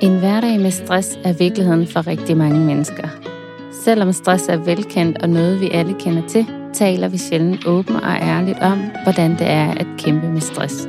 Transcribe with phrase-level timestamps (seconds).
[0.00, 3.08] En hverdag med stress er virkeligheden for rigtig mange mennesker.
[3.84, 8.12] Selvom stress er velkendt og noget, vi alle kender til, taler vi sjældent åbent og
[8.22, 10.88] ærligt om, hvordan det er at kæmpe med stress.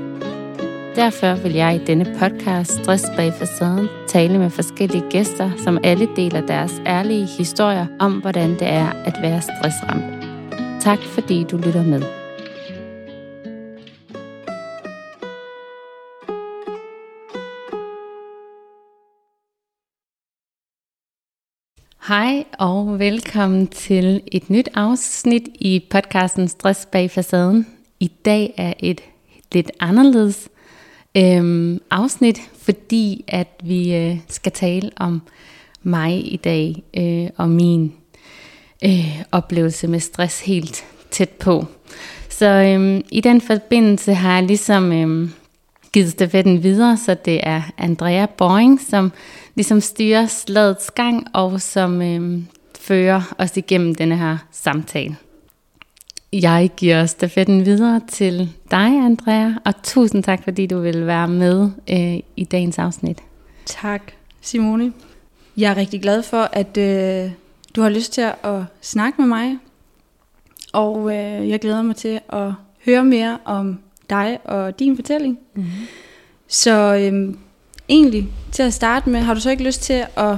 [0.95, 6.07] Derfor vil jeg i denne podcast Stress bag facaden tale med forskellige gæster, som alle
[6.16, 10.04] deler deres ærlige historier om, hvordan det er at være stressramt.
[10.82, 12.18] Tak fordi du lytter med.
[22.09, 27.67] Hej og velkommen til et nyt afsnit i podcasten Stress bag facaden.
[28.00, 29.02] I dag er et
[29.52, 30.50] lidt anderledes
[31.17, 35.22] øhm, afsnit, fordi at vi øh, skal tale om
[35.84, 37.94] mig i dag øh, og min
[38.86, 41.66] øh, oplevelse med stress helt tæt på.
[42.30, 45.31] Så øhm, i den forbindelse har jeg ligesom øhm,
[45.94, 49.12] givet stafetten videre, så det er Andrea Boring, som
[49.59, 52.39] ligesom styrer slagets gang, og som øh,
[52.79, 55.17] fører os igennem denne her samtale.
[56.33, 61.69] Jeg giver stafetten videre til dig, Andrea, og tusind tak, fordi du vil være med
[61.89, 63.17] øh, i dagens afsnit.
[63.65, 64.93] Tak, Simone.
[65.57, 67.31] Jeg er rigtig glad for, at øh,
[67.75, 69.57] du har lyst til at snakke med mig,
[70.73, 72.52] og øh, jeg glæder mig til at
[72.85, 75.39] høre mere om dig og din fortælling.
[75.55, 75.71] Mm-hmm.
[76.47, 77.35] Så øh,
[77.90, 80.38] egentlig til at starte med, har du så ikke lyst til at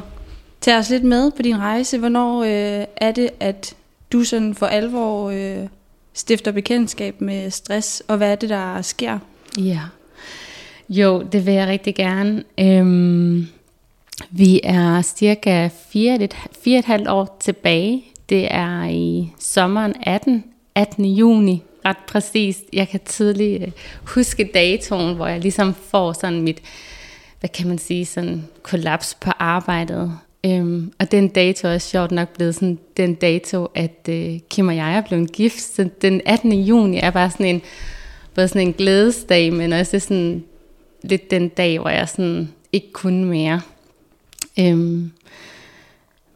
[0.61, 1.97] tage os lidt med på din rejse?
[1.97, 3.75] Hvornår øh, er det, at
[4.11, 5.67] du sådan for alvor øh,
[6.13, 9.19] stifter bekendtskab med stress, og hvad er det, der sker?
[9.57, 9.79] Ja,
[10.89, 12.43] jo, det vil jeg rigtig gerne.
[12.59, 13.47] Øhm,
[14.31, 18.03] vi er cirka fire, et, fire et halvt år tilbage.
[18.29, 20.43] Det er i sommeren 18,
[20.75, 21.05] 18.
[21.05, 22.63] juni, ret præcist.
[22.73, 23.71] Jeg kan tydeligt øh,
[24.03, 26.61] huske datoen, hvor jeg ligesom får sådan mit
[27.41, 30.17] hvad kan man sige, sådan kollaps på arbejdet.
[30.45, 34.75] Øhm, og den dato er sjovt nok blevet sådan den dato, at øh, Kim og
[34.75, 35.61] jeg er blevet gift.
[35.61, 36.53] Så den 18.
[36.53, 37.61] juni er bare sådan en,
[38.35, 40.43] både sådan en glædesdag, men også sådan
[41.03, 43.61] lidt den dag, hvor jeg sådan ikke kunne mere.
[44.59, 45.11] Øhm,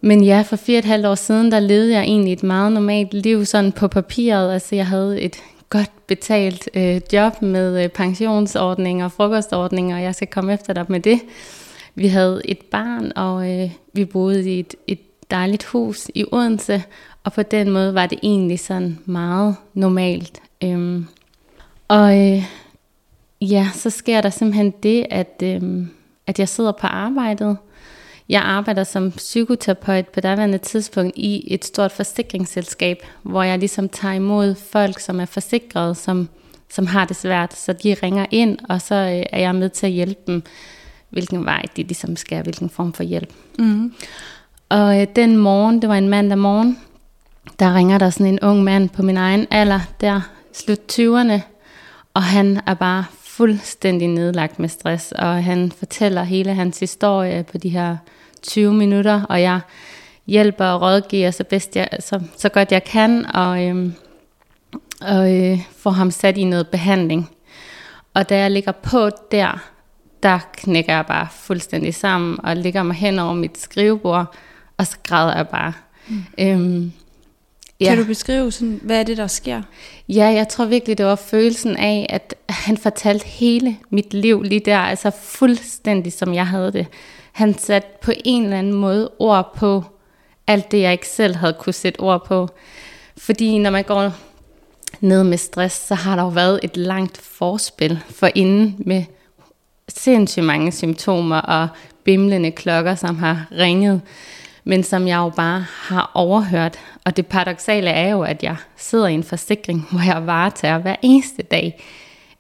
[0.02, 2.72] men ja, for fire og et halvt år siden, der levede jeg egentlig et meget
[2.72, 4.54] normalt liv sådan på papiret.
[4.54, 5.36] Altså jeg havde et
[5.70, 10.86] godt betalt øh, job med øh, pensionsordninger og frokostordninger, og jeg skal komme efter dig
[10.90, 11.20] med det.
[11.96, 15.00] Vi havde et barn, og øh, vi boede i et, et
[15.32, 16.84] dejligt hus i Odense,
[17.24, 20.42] og på den måde var det egentlig sådan meget normalt.
[20.64, 21.08] Øhm,
[21.88, 22.44] og øh,
[23.42, 25.88] ja, så sker der simpelthen det, at, øh,
[26.28, 27.58] at jeg sidder på arbejdet,
[28.30, 34.14] jeg arbejder som psykoterapeut på daværende tidspunkt i et stort forsikringsselskab, hvor jeg ligesom tager
[34.14, 36.30] imod folk, som er forsikrede, som,
[36.70, 37.54] som har det svært.
[37.54, 40.44] Så de ringer ind, og så øh, er jeg med til at hjælpe dem,
[41.10, 43.34] hvilken vej de ligesom skal, hvilken form for hjælp.
[43.60, 43.94] Mm.
[44.70, 46.80] Og øh, den morgen, det var en mandag morgen,
[47.60, 50.22] der ringer der sådan en ung mand på min egen alder, der
[50.54, 51.40] slut 20'erne,
[52.14, 53.06] og han er bare
[53.38, 57.98] fuldstændig nedlagt med stress, og han fortæller hele hans historie på de her
[58.42, 59.60] 20 minutter, og jeg
[60.28, 63.94] hjælper og rådgiver så, bedst jeg, så, så godt jeg kan, og, øhm,
[65.02, 67.30] og øh, får ham sat i noget behandling.
[68.14, 69.64] Og da jeg ligger på der,
[70.24, 74.36] der knækker jeg bare fuldstændig sammen, og ligger mig hen over mit skrivebord,
[74.78, 75.74] og så græder jeg bare.
[76.08, 76.24] Mm.
[76.40, 76.92] Øhm,
[77.80, 77.86] Ja.
[77.86, 79.62] Kan du beskrive, sådan, hvad er det, der sker?
[80.10, 84.60] Ja, jeg tror virkelig, det var følelsen af, at han fortalte hele mit liv lige
[84.60, 86.88] der, altså fuldstændig som jeg havde det.
[87.32, 89.84] Han satte på en eller anden måde ord på
[90.48, 92.50] alt det, jeg ikke selv havde kunne sætte ord på.
[93.18, 94.12] Fordi når man går
[95.00, 99.04] ned med stress, så har der jo været et langt forspil for inden med
[99.88, 101.68] sindssygt mange symptomer og
[102.04, 104.02] bimlende klokker, som har ringet
[104.66, 106.80] men som jeg jo bare har overhørt.
[107.06, 110.96] Og det paradoxale er jo, at jeg sidder i en forsikring, hvor jeg varetager hver
[111.02, 111.84] eneste dag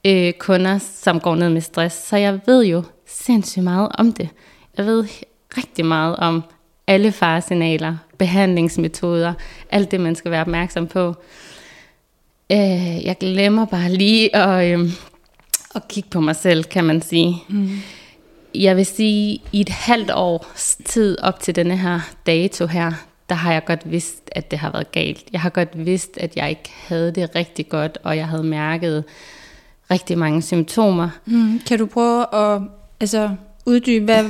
[0.05, 2.07] øh, kunder, som går ned med stress.
[2.07, 4.29] Så jeg ved jo sindssygt meget om det.
[4.77, 5.07] Jeg ved
[5.57, 6.43] rigtig meget om
[6.87, 9.33] alle faresignaler, behandlingsmetoder,
[9.69, 11.15] alt det, man skal være opmærksom på.
[12.51, 14.89] Øh, jeg glemmer bare lige at, øh,
[15.75, 17.43] at kigge på mig selv, kan man sige.
[17.47, 17.79] Mm
[18.63, 22.91] jeg vil sige, i et halvt års tid op til denne her dato her,
[23.29, 25.23] der har jeg godt vidst, at det har været galt.
[25.31, 29.03] Jeg har godt vidst, at jeg ikke havde det rigtig godt, og jeg havde mærket
[29.91, 31.09] rigtig mange symptomer.
[31.25, 31.61] Mm.
[31.67, 32.61] Kan du prøve at
[32.99, 33.29] altså,
[33.65, 34.23] uddybe, hvad,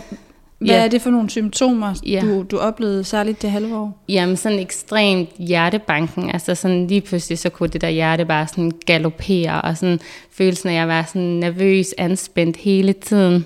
[0.58, 0.84] hvad ja.
[0.84, 2.22] er det for nogle symptomer, ja.
[2.22, 4.04] du, du oplevede særligt det halve år?
[4.10, 8.72] Jamen sådan ekstremt hjertebanken, altså sådan lige pludselig så kunne det der hjerte bare sådan
[8.86, 10.00] galopere, og sådan
[10.32, 13.46] følelsen af at være sådan nervøs, anspændt hele tiden.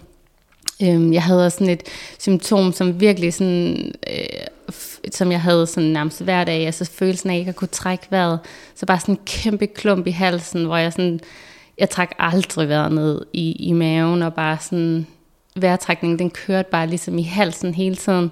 [0.83, 1.83] Øhm, jeg havde også sådan et
[2.19, 4.71] symptom, som virkelig sådan, øh,
[5.11, 8.39] som jeg havde sådan nærmest hver dag, altså følelsen af ikke at kunne trække vejret.
[8.75, 11.19] Så bare sådan en kæmpe klump i halsen, hvor jeg sådan,
[11.77, 15.07] jeg trak aldrig vejret ned i, i maven, og bare sådan,
[15.55, 18.31] vejrtrækningen, den kørte bare ligesom i halsen hele tiden.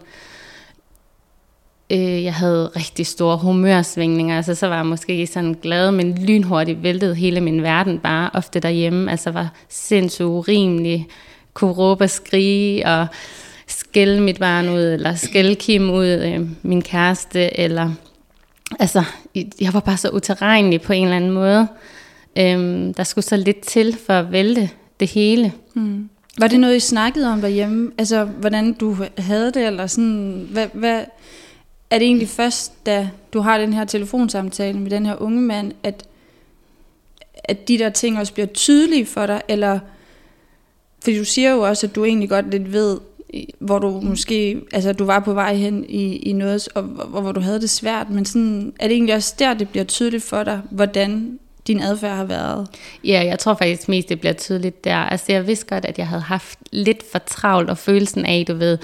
[1.92, 6.84] Øh, jeg havde rigtig store humørsvingninger, altså så var jeg måske sådan glad, men lynhurtigt
[6.84, 11.08] væltede hele min verden bare ofte derhjemme, altså var sindssygt urimelig,
[11.58, 13.08] kunne råbe og skrige og
[13.68, 17.92] skælde mit barn ud, eller skælde Kim ud, øh, min kæreste, eller
[18.80, 19.04] altså,
[19.62, 21.68] jeg var bare så uterrenelig på en eller anden måde.
[22.38, 24.70] Øhm, der skulle så lidt til for at vælte
[25.00, 25.54] det hele.
[25.74, 26.10] Mm.
[26.40, 27.92] Var det noget, I snakkede om derhjemme?
[27.98, 31.04] Altså, hvordan du havde det, eller sådan, hvad, hvad,
[31.90, 35.72] er det egentlig først, da du har den her telefonsamtale med den her unge mand,
[35.84, 36.04] at,
[37.44, 39.80] at de der ting også bliver tydelige for dig, eller,
[41.08, 42.98] fordi du siger jo også, at du egentlig godt lidt ved,
[43.60, 47.32] hvor du måske, altså du var på vej hen i, i noget, og hvor, hvor
[47.32, 50.44] du havde det svært, men sådan, er det egentlig også der, det bliver tydeligt for
[50.44, 52.68] dig, hvordan din adfærd har været?
[53.04, 54.96] Ja, jeg tror faktisk mest, det bliver tydeligt der.
[54.96, 58.54] Altså jeg vidste godt, at jeg havde haft lidt for travlt, og følelsen af, du
[58.54, 58.78] ved,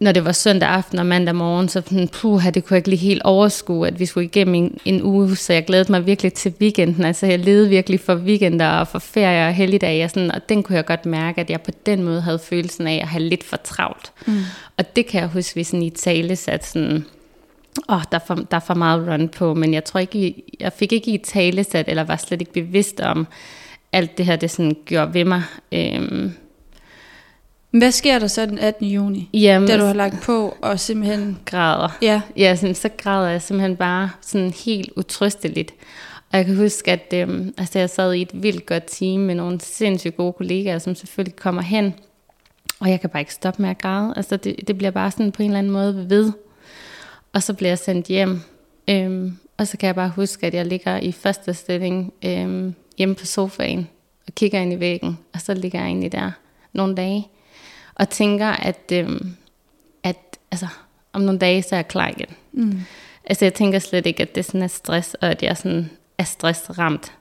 [0.00, 2.88] når det var søndag aften og mandag morgen, så sådan, puh, det kunne jeg ikke
[2.88, 6.32] lige helt overskue, at vi skulle igennem en, en uge, så jeg glædede mig virkelig
[6.32, 7.04] til weekenden.
[7.04, 10.62] Altså jeg levede virkelig for weekender og for ferier og helligdage, og, sådan, og den
[10.62, 13.44] kunne jeg godt mærke, at jeg på den måde havde følelsen af at have lidt
[13.44, 14.12] for travlt.
[14.26, 14.38] Mm.
[14.76, 17.04] Og det kan jeg huske, vi sådan i tale satte sådan,
[17.88, 20.34] åh, oh, der, er for, der er for meget run på, men jeg tror ikke,
[20.60, 23.26] jeg fik ikke i tale sat, eller var slet ikke bevidst om,
[23.92, 25.42] alt det her, det sådan gjorde ved mig.
[25.72, 26.32] Øhm,
[27.70, 28.86] hvad sker der så den 18.
[28.86, 31.38] juni, Jamen, da du har lagt på og simpelthen...
[31.44, 31.98] Græder.
[32.02, 32.22] Ja.
[32.36, 35.74] Ja, sådan, så græder jeg simpelthen bare sådan helt utrysteligt.
[36.32, 39.34] Og jeg kan huske, at øhm, altså, jeg sad i et vildt godt team med
[39.34, 41.94] nogle sindssygt gode kollegaer, som selvfølgelig kommer hen.
[42.80, 44.12] Og jeg kan bare ikke stoppe med at græde.
[44.16, 46.32] Altså det, det bliver bare sådan på en eller anden måde ved.
[47.32, 48.40] Og så bliver jeg sendt hjem.
[48.88, 53.14] Øhm, og så kan jeg bare huske, at jeg ligger i første stilling øhm, hjemme
[53.14, 53.88] på sofaen
[54.26, 55.18] og kigger ind i væggen.
[55.34, 56.30] Og så ligger jeg egentlig der
[56.72, 57.28] nogle dage
[58.00, 59.36] og tænker, at, øhm,
[60.02, 60.16] at
[60.50, 60.66] altså,
[61.12, 62.34] om nogle dage, så er jeg klar igen.
[62.52, 62.80] Mm.
[63.24, 66.24] Altså jeg tænker slet ikke, at det sådan er stress, og at jeg sådan er
[66.24, 67.12] stressramt.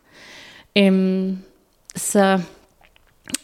[0.77, 1.37] Øhm,
[1.95, 2.41] så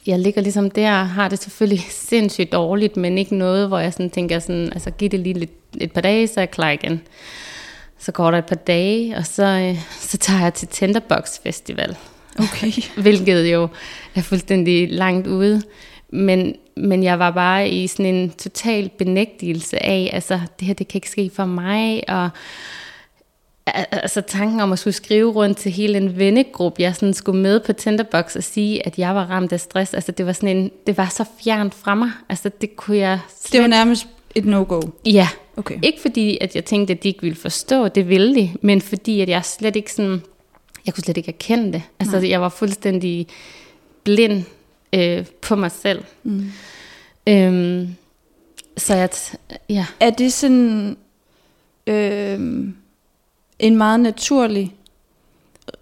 [0.07, 3.93] jeg ligger ligesom der og har det selvfølgelig sindssygt dårligt, men ikke noget, hvor jeg
[3.93, 6.69] sådan tænker sådan, altså giv det lige lidt, et par dage, så er jeg klar
[6.69, 7.01] igen.
[7.97, 11.97] Så går der et par dage, og så, øh, så tager jeg til Tinderbox Festival.
[12.39, 12.71] Okay.
[13.03, 13.67] Hvilket jo
[14.15, 15.61] er fuldstændig langt ude.
[16.15, 20.87] Men, men jeg var bare i sådan en total benægtelse af, altså det her, det
[20.87, 22.29] kan ikke ske for mig, og
[23.91, 27.59] altså tanken om at skulle skrive rundt til hele en vennegruppe, jeg sådan skulle med
[27.59, 30.71] på Tinderbox og sige, at jeg var ramt af stress, altså det var sådan en,
[30.87, 33.53] det var så fjernt fra mig, altså det kunne jeg slet...
[33.53, 34.81] Det var nærmest et no-go?
[35.05, 35.27] Ja,
[35.57, 35.79] okay.
[35.83, 39.21] ikke fordi, at jeg tænkte, at de ikke ville forstå, det ville de, men fordi,
[39.21, 40.21] at jeg slet ikke sådan,
[40.85, 42.29] jeg kunne slet ikke erkende det, altså Nej.
[42.29, 43.27] jeg var fuldstændig
[44.03, 44.43] blind
[44.95, 46.03] øh, på mig selv.
[46.23, 46.51] Mm.
[47.29, 47.95] Øhm,
[48.77, 49.09] så jeg,
[49.69, 49.85] ja.
[49.99, 50.97] Er det sådan
[51.87, 52.39] øh,
[53.59, 54.75] en meget naturlig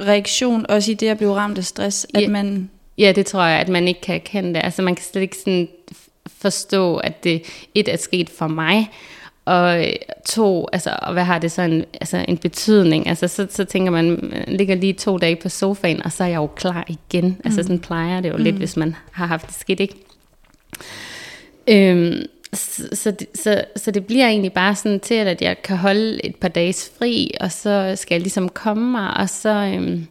[0.02, 2.30] reaktion, også i det at blive ramt af stress, at ja.
[2.30, 2.70] man...
[2.98, 4.62] Ja, det tror jeg, at man ikke kan erkende det.
[4.64, 5.68] Altså man kan slet ikke sådan
[6.28, 7.44] forstå, at det
[7.76, 8.92] et er sket for mig,
[9.46, 9.86] og
[10.26, 13.08] to, altså, og hvad har det så en, altså, en betydning?
[13.08, 16.28] Altså, så, så tænker man, man ligger lige to dage på sofaen, og så er
[16.28, 17.26] jeg jo klar igen.
[17.26, 17.42] Mm.
[17.46, 18.44] Altså, sådan plejer det jo mm.
[18.44, 19.96] lidt, hvis man har haft det skidt, ikke?
[21.68, 25.78] Øhm, så, så, det, så, så det bliver egentlig bare sådan til, at jeg kan
[25.78, 30.08] holde et par dages fri, og så skal jeg ligesom komme mig, og så øhm,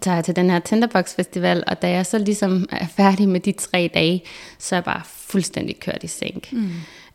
[0.00, 3.40] tager jeg til den her Tinderbox Festival, og da jeg så ligesom er færdig med
[3.40, 4.22] de tre dage,
[4.58, 6.52] så er jeg bare fuldstændig kørt i sænk.
[6.52, 6.70] Mm.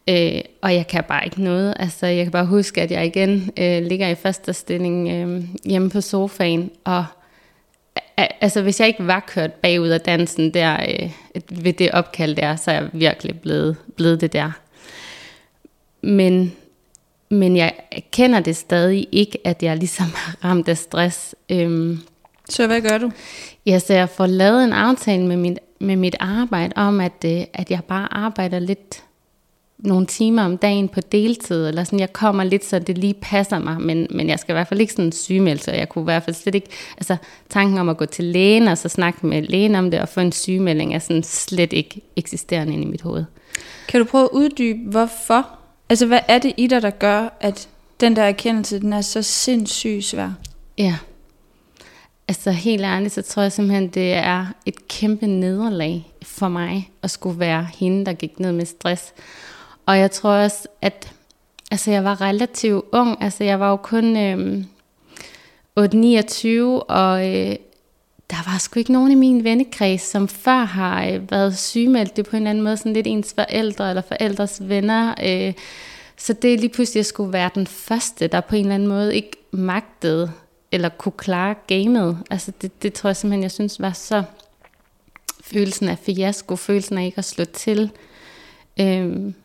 [0.10, 1.74] Øh, og jeg kan bare ikke noget.
[1.80, 5.90] Altså, jeg kan bare huske, at jeg igen øh, ligger i første stilling øh, hjemme
[5.90, 7.06] på sofaen, og
[8.18, 11.12] altså, hvis jeg ikke var kørt bagud af dansen der, øh,
[11.64, 14.52] ved det opkald der, så er jeg virkelig blevet, blevet det der.
[16.02, 16.54] Men,
[17.30, 17.74] men jeg
[18.12, 21.36] kender det stadig ikke, at jeg ligesom har ramt af stress.
[21.50, 22.00] Øhm,
[22.50, 23.12] så hvad gør du?
[23.66, 27.42] Ja, så jeg får lavet en aftale med mit, med mit arbejde om, at, øh,
[27.54, 29.04] at jeg bare arbejder lidt
[29.80, 33.60] nogle timer om dagen på deltid, eller sådan, jeg kommer lidt, så det lige passer
[33.60, 36.04] mig, men, men jeg skal i hvert fald ikke sådan sygemelde, så jeg kunne i
[36.04, 36.68] hvert fald slet ikke,
[36.98, 37.18] altså
[37.50, 40.20] tanken om at gå til lægen, og så snakke med lægen om det, og få
[40.20, 43.26] en sygemelding, er sådan slet ikke eksisterende inde i mit hoved.
[43.88, 45.48] Kan du prøve at uddybe, hvorfor?
[45.90, 47.68] Altså, hvad er det i dig, der gør, at
[48.00, 50.30] den der erkendelse, den er så sindssygt svær?
[50.78, 50.96] Ja.
[52.28, 57.12] altså helt ærligt, så tror jeg simpelthen, det er et kæmpe nederlag for mig at
[57.12, 59.14] skulle være hende, der gik ned med stress.
[59.90, 61.14] Og jeg tror også, at
[61.72, 63.24] altså, jeg var relativt ung.
[63.24, 64.64] Altså jeg var jo kun øh,
[65.80, 66.50] 8-29,
[66.88, 67.56] og øh,
[68.30, 72.16] der var sgu ikke nogen i min vennekreds, som før har øh, været sygemeldt.
[72.16, 75.14] Det på en eller anden måde sådan lidt ens forældre eller forældres venner.
[75.24, 75.54] Øh,
[76.18, 78.76] så det er lige pludselig, at jeg skulle være den første, der på en eller
[78.76, 80.32] anden måde ikke magtede
[80.72, 82.18] eller kunne klare gamet.
[82.30, 84.24] Altså det, det tror jeg simpelthen, jeg synes var så
[85.44, 87.92] følelsen af fiasko, følelsen af ikke at slå til.
[88.80, 89.36] Øhm,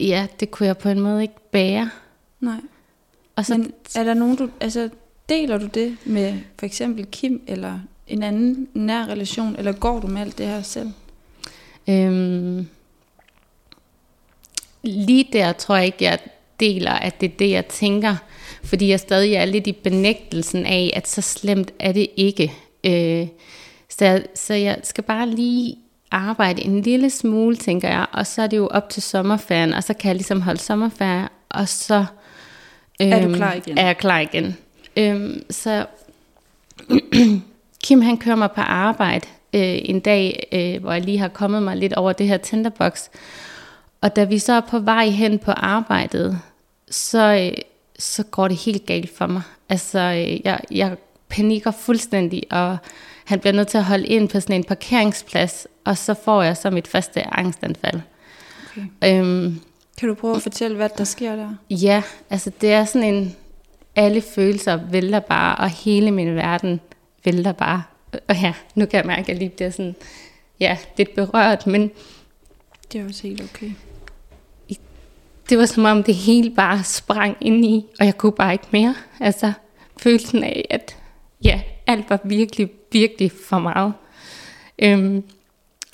[0.00, 1.90] ja, det kunne jeg på en måde ikke bære.
[2.40, 2.60] Nej.
[3.36, 4.90] Og så, Men er der nogen, du, altså
[5.28, 10.06] deler du det med for eksempel Kim eller en anden nær relation, eller går du
[10.06, 10.90] med alt det her selv?
[11.88, 12.68] øhm,
[14.82, 16.18] lige der tror jeg ikke, jeg
[16.60, 18.16] deler, at det er det, jeg tænker.
[18.64, 22.52] Fordi jeg stadig er lidt i benægtelsen af, at så slemt er det ikke.
[22.84, 23.28] Øh,
[23.88, 25.76] så, så jeg skal bare lige
[26.14, 29.84] arbejde en lille smule, tænker jeg, og så er det jo op til sommerferien, og
[29.84, 32.04] så kan jeg ligesom holde sommerferie, og så
[33.00, 33.78] Er du klar igen?
[33.78, 34.56] Er jeg klar igen.
[34.96, 35.86] Øhm, så
[37.84, 41.62] Kim han kører mig på arbejde øh, en dag, øh, hvor jeg lige har kommet
[41.62, 43.08] mig lidt over det her tinderbox,
[44.00, 46.38] og da vi så er på vej hen på arbejdet,
[46.90, 47.58] så, øh,
[47.98, 49.42] så går det helt galt for mig.
[49.68, 50.96] Altså, øh, jeg, jeg
[51.28, 52.76] panikker fuldstændig, og
[53.24, 56.56] han bliver nødt til at holde ind på sådan en parkeringsplads, og så får jeg
[56.56, 58.00] så mit første angstanfald.
[58.70, 59.18] Okay.
[59.20, 59.60] Øhm,
[59.98, 61.54] Kan du prøve at fortælle, hvad der sker der?
[61.70, 63.36] ja, altså det er sådan en,
[63.96, 66.80] alle følelser vælter bare, og hele min verden
[67.24, 67.82] vælter bare.
[68.28, 69.94] Og ja, nu kan jeg mærke, at jeg lige bliver sådan,
[70.60, 71.90] ja, lidt berørt, men
[72.92, 73.70] Det er også helt okay.
[75.48, 78.66] det var som om det hele bare sprang ind i, og jeg kunne bare ikke
[78.70, 78.94] mere.
[79.20, 79.52] Altså
[79.96, 80.96] følelsen af, at
[81.86, 83.92] alt var virkelig, virkelig for meget.
[84.78, 85.24] Øhm,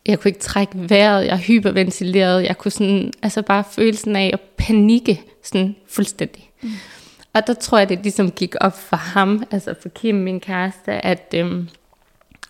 [0.06, 4.40] jeg kunne ikke trække vejret, jeg hyperventilerede, jeg kunne sådan, altså bare følelsen af at
[4.40, 6.50] panikke sådan fuldstændig.
[6.62, 6.70] Mm.
[7.32, 10.92] Og der tror jeg, det ligesom gik op for ham, altså for Kim, min kæreste,
[10.92, 11.68] at øhm,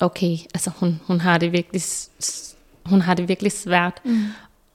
[0.00, 1.82] okay, altså hun, hun, har det virkelig,
[2.86, 4.24] hun har det virkelig svært, mm.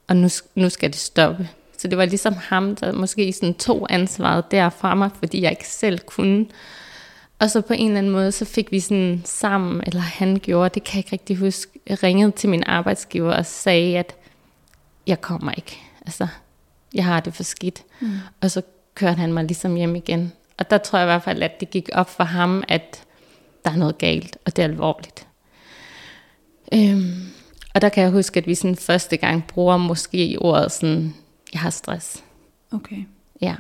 [0.08, 1.50] og nu, nu skal det stoppe.
[1.78, 5.52] Så det var ligesom ham, der måske sådan tog ansvaret der fra mig, fordi jeg
[5.52, 6.46] ikke selv kunne.
[7.40, 10.70] Og så på en eller anden måde, så fik vi sådan sammen, eller han gjorde,
[10.74, 14.16] det kan jeg ikke rigtig huske, ringede til min arbejdsgiver og sagde, at
[15.08, 15.78] jeg kommer ikke.
[16.06, 16.28] Altså,
[16.94, 17.84] jeg har det for skidt.
[18.02, 18.18] Mm.
[18.42, 18.62] Og så
[18.96, 20.34] kørte han mig ligesom hjem igen.
[20.58, 23.04] Og der tror jeg i hvert fald, at det gik op for ham, at
[23.66, 25.28] der er noget galt, og det er alvorligt.
[26.74, 27.28] Øhm,
[27.74, 31.16] og der kan jeg huske, at vi sådan første gang bruger måske ordet sådan,
[31.54, 32.24] jeg har stress.
[32.72, 33.06] Okay.
[33.42, 33.56] Ja.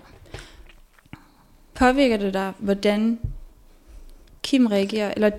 [1.73, 3.19] Påvirker det dig, hvordan
[4.45, 5.13] Kim reagerer?
[5.15, 5.29] Eller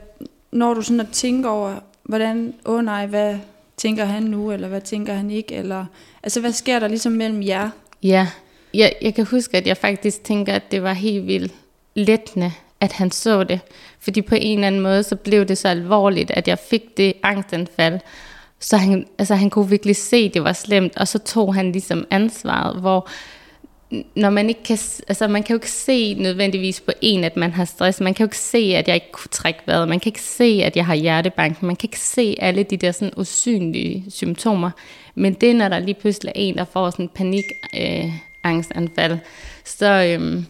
[0.52, 3.38] når du sådan at tænke over, hvordan, åh oh nej, hvad
[3.76, 5.54] tænker han nu, eller hvad tænker han ikke?
[5.54, 5.84] Eller,
[6.22, 7.70] altså, hvad sker der ligesom mellem jer?
[8.02, 8.28] Ja,
[8.74, 11.54] jeg, jeg kan huske, at jeg faktisk tænker, at det var helt vildt
[11.94, 13.60] lettende, at han så det.
[14.00, 17.12] Fordi på en eller anden måde, så blev det så alvorligt, at jeg fik det
[17.22, 18.00] angstanfald.
[18.60, 21.72] Så han, altså, han kunne virkelig se, at det var slemt, og så tog han
[21.72, 23.08] ligesom ansvaret, hvor
[24.14, 24.78] når man ikke kan,
[25.08, 28.00] altså man kan jo ikke se nødvendigvis på en, at man har stress.
[28.00, 29.88] Man kan jo ikke se, at jeg ikke kunne trække vejret.
[29.88, 32.92] Man kan ikke se, at jeg har hjertebanken, Man kan ikke se alle de der
[32.92, 34.70] sådan usynlige symptomer.
[35.14, 37.44] Men det er, når der lige pludselig er en, der får sådan en panik,
[37.80, 38.12] øh,
[38.44, 39.18] angstanfald,
[39.64, 40.46] så, øhm,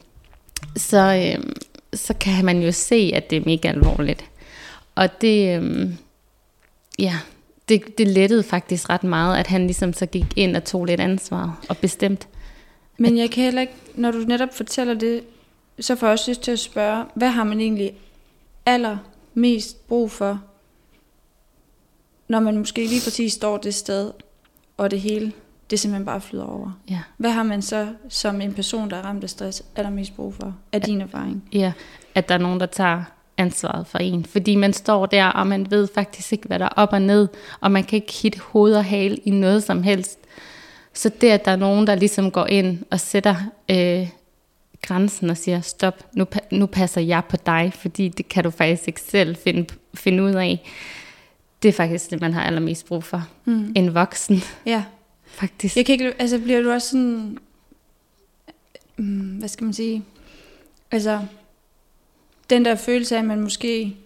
[0.77, 1.53] så, øhm,
[1.95, 4.25] så kan man jo se, at det er mega alvorligt.
[4.95, 5.97] Og det, øhm,
[6.99, 7.19] ja,
[7.69, 11.01] det, det lettede faktisk ret meget, at han ligesom så gik ind og tog lidt
[11.01, 12.29] ansvar og bestemt.
[12.99, 15.25] Men jeg kan heller ikke, når du netop fortæller det,
[15.81, 17.95] så får jeg også lyst til at spørge, hvad har man egentlig
[18.67, 20.43] allermest brug for,
[22.29, 24.13] når man måske lige præcis står det sted,
[24.77, 25.33] og det hele,
[25.71, 26.79] det simpelthen bare flyder over.
[26.91, 27.01] Ja.
[27.17, 30.57] Hvad har man så som en person, der er ramt af stress, allermest brug for,
[30.73, 31.49] af din erfaring?
[31.53, 31.73] Ja,
[32.15, 33.03] at der er nogen, der tager
[33.37, 34.25] ansvaret for en.
[34.25, 37.29] Fordi man står der, og man ved faktisk ikke, hvad der er op og ned,
[37.61, 40.19] og man kan ikke hitte hoved og hale i noget som helst.
[40.97, 43.37] Så det, at der er nogen, der ligesom går ind og sætter
[43.71, 44.09] øh,
[44.83, 48.89] grænsen og siger, stop, nu, nu passer jeg på dig, fordi det kan du faktisk
[48.89, 50.71] ikke selv finde, finde ud af.
[51.63, 53.29] Det er faktisk det, man har allermest brug for.
[53.45, 53.73] Mm.
[53.77, 54.85] En voksen, Ja,
[55.27, 55.77] faktisk.
[55.77, 57.39] jeg kan ikke, altså bliver du også sådan,
[58.97, 59.05] mm,
[59.39, 60.03] hvad skal man sige,
[60.91, 61.21] altså
[62.51, 63.97] den der følelse af, at man måske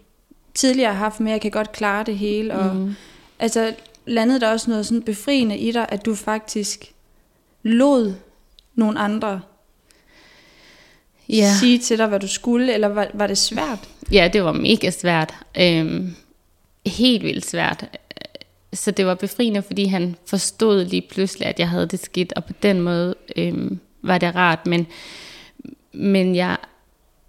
[0.54, 2.94] tidligere har haft med, at jeg kan godt klare det hele, og Mm.
[3.38, 3.74] Altså,
[4.06, 6.92] landede der også noget sådan befriende i dig, at du faktisk
[7.62, 8.14] lod
[8.74, 9.40] nogle andre
[11.28, 11.54] Ja.
[11.60, 13.88] sige til dig, hvad du skulle, eller var, var det svært?
[14.12, 15.34] ja, det var mega svært.
[15.60, 16.14] Øhm,
[16.86, 17.84] helt vildt svært.
[18.72, 22.44] Så det var befriende, fordi han forstod lige pludselig, at jeg havde det skidt, og
[22.44, 24.66] på den måde øhm, var det rart.
[24.66, 24.86] Men,
[25.92, 26.56] men jeg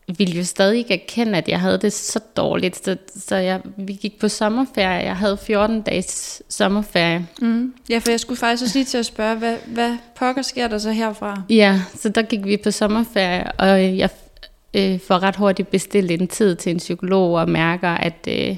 [0.07, 2.85] ville jo stadig ikke erkende, at jeg havde det så dårligt.
[2.85, 4.87] Så, så jeg, vi gik på sommerferie.
[4.87, 7.27] Jeg havde 14 dages sommerferie.
[7.41, 7.73] Mm.
[7.89, 10.77] Ja, for jeg skulle faktisk også lige til at spørge, hvad, hvad pokker sker der
[10.77, 11.41] så herfra?
[11.49, 14.09] Ja, så der gik vi på sommerferie, og jeg
[14.73, 18.57] øh, får ret hurtigt bestilt en tid til en psykolog og mærker, at, øh,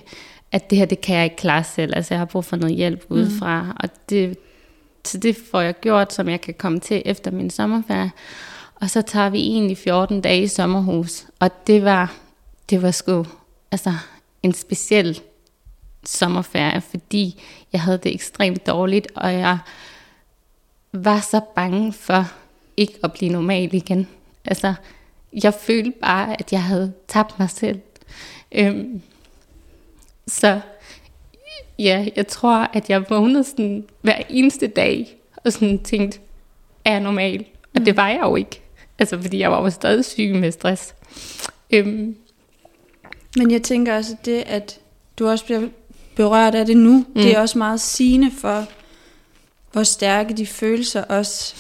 [0.52, 1.94] at det her, det kan jeg ikke klare selv.
[1.96, 3.16] Altså jeg har brug for noget hjælp mm.
[3.16, 4.38] udefra, og det,
[5.06, 8.12] så det får jeg gjort, som jeg kan komme til efter min sommerferie.
[8.84, 12.16] Og så tager vi egentlig 14 dage i sommerhus, og det var,
[12.70, 13.25] det var sgu
[13.72, 13.94] altså,
[14.44, 15.22] en speciel
[16.06, 17.42] sommerferie, fordi
[17.74, 19.58] jeg havde det ekstremt dårligt, og jeg
[20.92, 22.32] var så bange for
[22.78, 24.08] ikke at blive normal igen.
[24.46, 24.74] Altså,
[25.44, 27.80] jeg følte bare, at jeg havde tabt mig selv.
[28.52, 29.02] Øhm,
[30.28, 30.62] så
[31.80, 36.20] ja, jeg tror, at jeg vågnede sådan hver eneste dag og sådan tænkte,
[36.86, 37.46] er jeg normal?
[37.63, 37.86] Og mm.
[37.86, 38.62] det var jeg jo ikke.
[39.00, 40.96] Altså, fordi jeg var jo stadig syg med stress.
[41.72, 42.16] Øhm.
[43.38, 44.80] Men jeg tænker også, at det, at
[45.20, 45.68] du også bliver
[46.16, 47.06] berørt af det nu, mm.
[47.14, 48.66] det er også meget sigende for,
[49.72, 51.56] hvor stærke de følelser også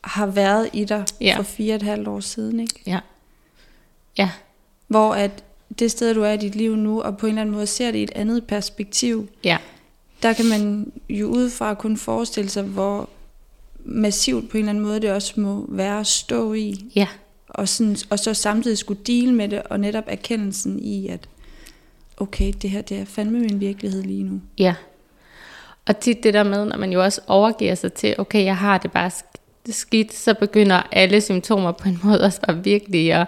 [0.00, 1.36] har været i dig ja.
[1.36, 2.80] for fire og et halvt år siden, ikke?
[2.86, 3.00] Ja.
[4.18, 4.30] Ja.
[4.86, 5.44] Hvor at
[5.78, 7.90] det sted, du er i dit liv nu, og på en eller anden måde ser
[7.90, 9.58] det i et andet perspektiv, ja.
[10.22, 13.08] der kan man jo udefra kun forestille sig, hvor
[13.84, 16.74] massivt på en eller anden måde det også må være at stå i.
[16.96, 17.06] Ja.
[17.48, 21.28] Og, sådan, og så samtidig skulle deal med det, og netop erkendelsen i, at
[22.16, 24.40] okay, det her det er fandme min virkelighed lige nu.
[24.58, 24.74] Ja.
[25.86, 28.78] Og tit det der med, når man jo også overgiver sig til, okay, jeg har
[28.78, 29.10] det bare
[29.70, 33.26] skidt, så begynder alle symptomer på en måde også at virkelig at,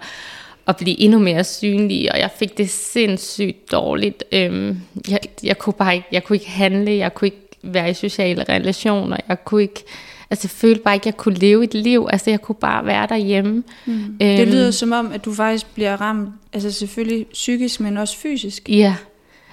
[0.67, 4.25] at blive endnu mere synlige, og jeg fik det sindssygt dårligt.
[4.33, 7.95] Øhm, jeg, jeg, kunne bare ikke, jeg kunne ikke handle, jeg kunne ikke være i
[7.95, 9.85] sociale relationer, jeg kunne ikke,
[10.31, 12.87] altså jeg følte bare ikke, at jeg kunne leve et liv, altså jeg kunne bare
[12.87, 13.63] være derhjemme.
[13.87, 13.93] Mm.
[13.93, 18.17] Øhm, det lyder som om, at du faktisk bliver ramt, altså selvfølgelig psykisk, men også
[18.17, 18.69] fysisk.
[18.69, 18.97] Ja.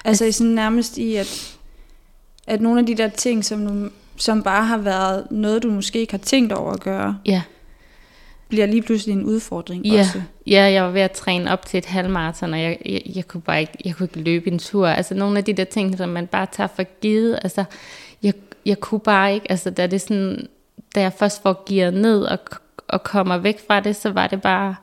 [0.06, 1.58] Altså, altså sådan nærmest i, at,
[2.48, 6.00] at nogle af de der ting, som, du, som bare har været noget, du måske
[6.00, 7.42] ikke har tænkt over at gøre, ja
[8.54, 10.00] bliver lige pludselig en udfordring ja.
[10.00, 10.22] også.
[10.48, 13.42] Ja, jeg var ved at træne op til et halvmarathon, og jeg, jeg, jeg, kunne
[13.42, 14.88] bare ikke, jeg kunne ikke løbe en tur.
[14.88, 17.64] Altså nogle af de der ting, som man bare tager for givet, altså
[18.24, 18.34] jeg,
[18.66, 20.48] jeg kunne bare ikke, altså da det sådan,
[20.96, 22.40] da jeg først får gearet ned og,
[22.88, 24.76] og kommer væk fra det, så var det bare,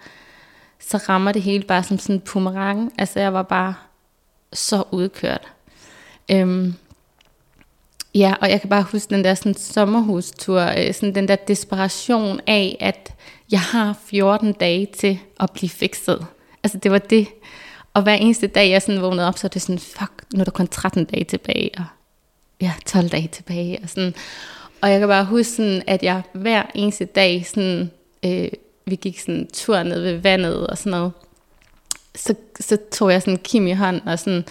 [0.79, 2.93] så rammer det hele bare som sådan en boomerang.
[2.99, 3.75] Altså jeg var bare
[4.53, 5.53] så udkørt.
[6.31, 6.75] Øhm,
[8.15, 12.41] ja, og jeg kan bare huske den der sådan sommerhustur, øh, sådan den der desperation
[12.47, 13.15] af, at
[13.51, 16.27] jeg har 14 dage til at blive fikset.
[16.63, 17.29] Altså det var det.
[17.95, 20.45] Og hver eneste dag, jeg sådan vågnede op, så er det sådan, fuck, nu er
[20.45, 21.85] der kun 13 dage tilbage, og
[22.61, 24.15] ja, 12 dage tilbage, og sådan.
[24.83, 27.91] Og jeg kan bare huske sådan, at jeg hver eneste dag, sådan,
[28.25, 28.49] øh,
[28.85, 31.13] vi gik sådan en tur ned ved vandet og sådan noget,
[32.15, 34.45] så, så tog jeg sådan Kim i hånd og sådan,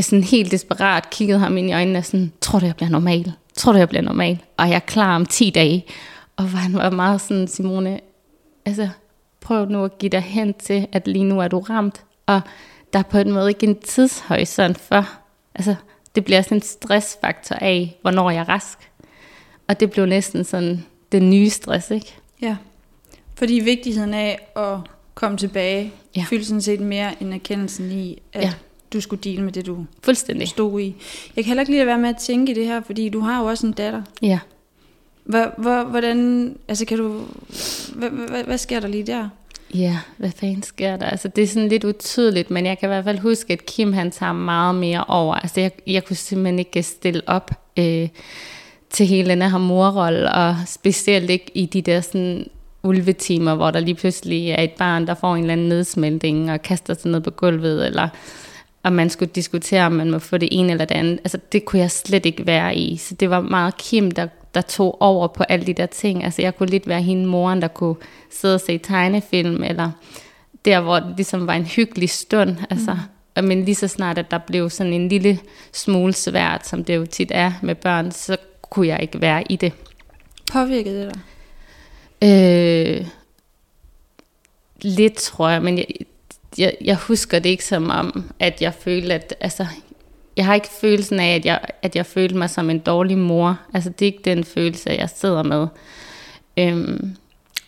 [0.00, 3.32] sådan helt desperat kiggede ham ind i øjnene og sådan, tror du, jeg bliver normal?
[3.54, 4.42] Tror du, jeg bliver normal?
[4.56, 5.86] Og jeg er klar om 10 dage.
[6.36, 8.00] Og han var meget sådan, Simone,
[8.64, 8.88] altså
[9.40, 12.40] prøv nu at give dig hen til, at lige nu er du ramt, og
[12.92, 15.06] der er på en måde ikke en tidshorisont for,
[15.54, 15.74] altså
[16.14, 18.78] det bliver sådan en stressfaktor af, hvornår jeg er rask.
[19.68, 22.14] Og det blev næsten sådan den nye stress, ikke?
[22.42, 22.56] Ja,
[23.34, 24.78] fordi vigtigheden af at
[25.14, 26.24] komme tilbage, ja.
[26.28, 28.52] fyldte sådan set mere end erkendelsen i, at ja.
[28.92, 30.48] du skulle dele med det, du Fuldstændig.
[30.48, 30.96] stod i.
[31.36, 33.20] Jeg kan heller ikke lide at være med at tænke i det her, fordi du
[33.20, 34.02] har jo også en datter.
[34.22, 34.38] Ja.
[35.24, 37.24] Hvordan, altså kan du,
[37.94, 39.28] hvad, hvad, hvad sker der lige der?
[39.74, 41.06] Ja, hvad fanden sker der?
[41.06, 43.92] Altså det er sådan lidt utydeligt, men jeg kan i hvert fald huske, at Kim
[43.92, 45.34] han tager meget mere over.
[45.34, 48.08] Altså jeg, jeg kunne simpelthen ikke stille op øh,
[48.90, 52.46] til hele den her morrolle, og specielt ikke i de der sådan
[52.82, 56.62] ulvetimer, hvor der lige pludselig er et barn, der får en eller anden nedsmeltning og
[56.62, 58.08] kaster sig ned på gulvet, eller
[58.82, 61.18] og man skulle diskutere, om man må få det ene eller det andet.
[61.18, 62.96] Altså det kunne jeg slet ikke være i.
[62.96, 66.24] Så det var meget Kim, der der tog over på alle de der ting.
[66.24, 67.96] Altså jeg kunne lidt være hende moren, der kunne
[68.30, 69.90] sidde og se tegnefilm, eller
[70.64, 72.56] der, hvor det ligesom var en hyggelig stund.
[72.70, 72.96] Altså,
[73.36, 73.44] mm.
[73.44, 75.38] Men lige så snart, at der blev sådan en lille
[75.72, 79.56] smule svært, som det jo tit er med børn, så kunne jeg ikke være i
[79.56, 79.72] det.
[80.52, 81.20] Påvirkede det dig?
[82.22, 83.06] Øh,
[84.82, 85.86] lidt, tror jeg, men jeg,
[86.58, 89.66] jeg, jeg husker det ikke som om, at jeg følte, at altså,
[90.40, 93.58] jeg har ikke følelsen af, at jeg, at jeg følte mig som en dårlig mor.
[93.74, 95.66] Altså det er ikke den følelse, jeg sidder med.
[96.56, 97.16] Øhm,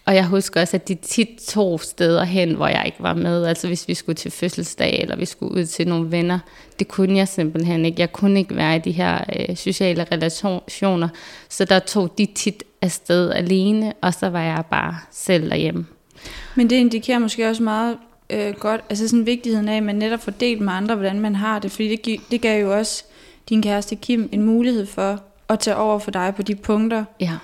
[0.06, 3.44] Og jeg husker også, at de tit tog steder hen, hvor jeg ikke var med.
[3.46, 6.38] Altså hvis vi skulle til fødselsdag, eller vi skulle ud til nogle venner.
[6.78, 8.00] Det kunne jeg simpelthen ikke.
[8.00, 11.08] Jeg kunne ikke være i de her øh, sociale relationer.
[11.48, 15.86] Så der tog de tit afsted alene, og så var jeg bare selv derhjemme.
[16.54, 17.96] Men det indikerer måske også meget
[18.32, 21.34] øh, godt, altså sådan vigtigheden af, at man netop får delt med andre, hvordan man
[21.34, 21.70] har det.
[21.70, 23.04] Fordi det, gi- det gav jo også
[23.48, 27.36] din kæreste Kim en mulighed for at tage over for dig på de punkter, Ja,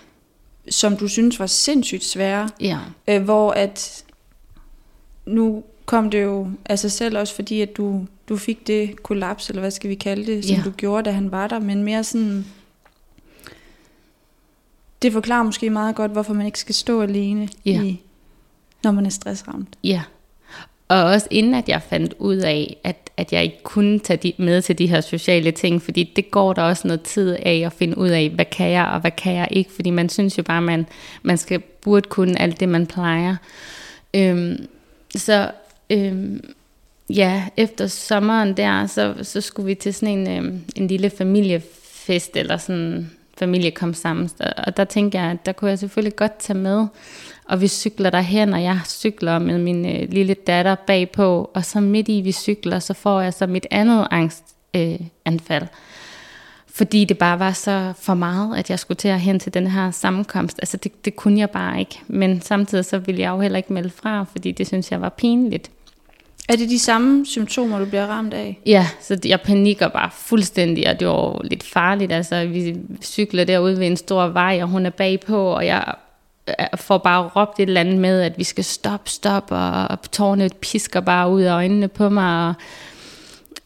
[0.71, 2.51] som du synes var sindssygt svære.
[2.61, 4.05] ja, Øh, hvor at
[5.27, 9.49] nu kom det jo af sig selv også, fordi at du, du fik det kollaps,
[9.49, 10.63] eller hvad skal vi kalde det, som Ja.
[10.65, 12.45] du gjorde, da han var der, men mere sådan...
[15.03, 17.83] Det forklarer måske meget godt, hvorfor man ikke skal stå alene, Ja.
[17.83, 18.01] i,
[18.85, 19.69] når man er stressramt.
[19.85, 20.03] ja.
[20.89, 24.33] Og også inden at jeg fandt ud af, at, at jeg ikke kunne tage de,
[24.39, 27.73] med til de her sociale ting, fordi det går der også noget tid af at
[27.73, 30.43] finde ud af, hvad kan jeg og hvad kan jeg ikke, fordi man synes jo
[30.43, 30.87] bare, man,
[31.23, 33.37] man skal burde kunne alt det, man plejer.
[34.15, 34.67] Øhm,
[35.17, 35.51] så
[35.91, 36.55] øhm,
[37.11, 42.37] ja, efter sommeren der, så, så skulle vi til sådan en, øhm, en lille familiefest,
[42.37, 44.31] eller sådan familie kom sammen.
[44.67, 46.87] Og der tænkte jeg, at der kunne jeg selvfølgelig godt tage med.
[47.45, 51.51] Og vi cykler derhen, og jeg cykler med min øh, lille datter bagpå.
[51.55, 54.55] Og så midt i vi cykler, så får jeg så mit andet angstanfald.
[54.75, 55.67] Øh, anfald.
[56.67, 59.67] fordi det bare var så for meget, at jeg skulle til at hen til den
[59.67, 60.59] her sammenkomst.
[60.59, 62.01] Altså det, det kunne jeg bare ikke.
[62.09, 65.09] Men samtidig så ville jeg jo heller ikke melde fra, fordi det synes jeg var
[65.09, 65.71] pinligt.
[66.49, 68.61] Er det de samme symptomer, du bliver ramt af?
[68.67, 72.13] Ja, så jeg panikker bare fuldstændig, og det var lidt farligt.
[72.13, 75.95] Altså, vi cykler derude ved en stor vej, og hun er bagpå, og jeg
[76.49, 80.51] øh, får bare råbt et eller andet med, at vi skal stoppe, stoppe, og tårne
[80.61, 82.55] pisker bare ud af øjnene på mig, og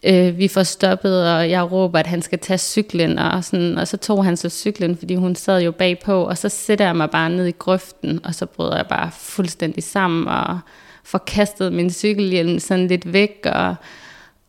[0.03, 3.89] øh, vi får stoppet, og jeg råber, at han skal tage cyklen, og, sådan, og
[3.89, 7.11] så tog han så cyklen, fordi hun sad jo bagpå, og så sætter jeg mig
[7.11, 10.59] bare ned i grøften, og så bryder jeg bare fuldstændig sammen, og
[11.05, 13.75] får kastet min cykelhjelm sådan lidt væk, og,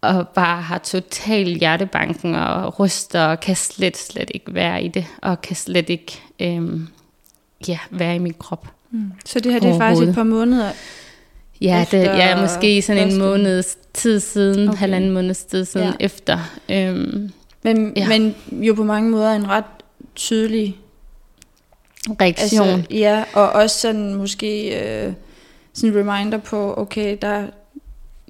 [0.02, 5.06] og bare har total hjertebanken, og ryster, og kan slet, slet ikke være i det,
[5.22, 6.88] og kan slet ikke øhm,
[7.68, 8.68] ja, være i min krop.
[8.92, 9.12] Mm.
[9.26, 10.72] Så det her det er faktisk et par måneder.
[11.62, 14.80] Ja, det, ja måske sådan en måneds tid siden, Okay.
[14.80, 15.94] halvanden måneds tid siden Ja.
[16.06, 16.40] efter.
[16.70, 17.32] Øhm,
[17.64, 17.94] Men.
[17.96, 18.08] Ja.
[18.08, 19.64] men jo på mange måder en ret
[20.16, 20.78] tydelig
[22.22, 22.68] reaktion.
[22.70, 25.14] Altså, ja, og også sådan måske øh,
[25.74, 27.48] sådan en reminder på, okay, der...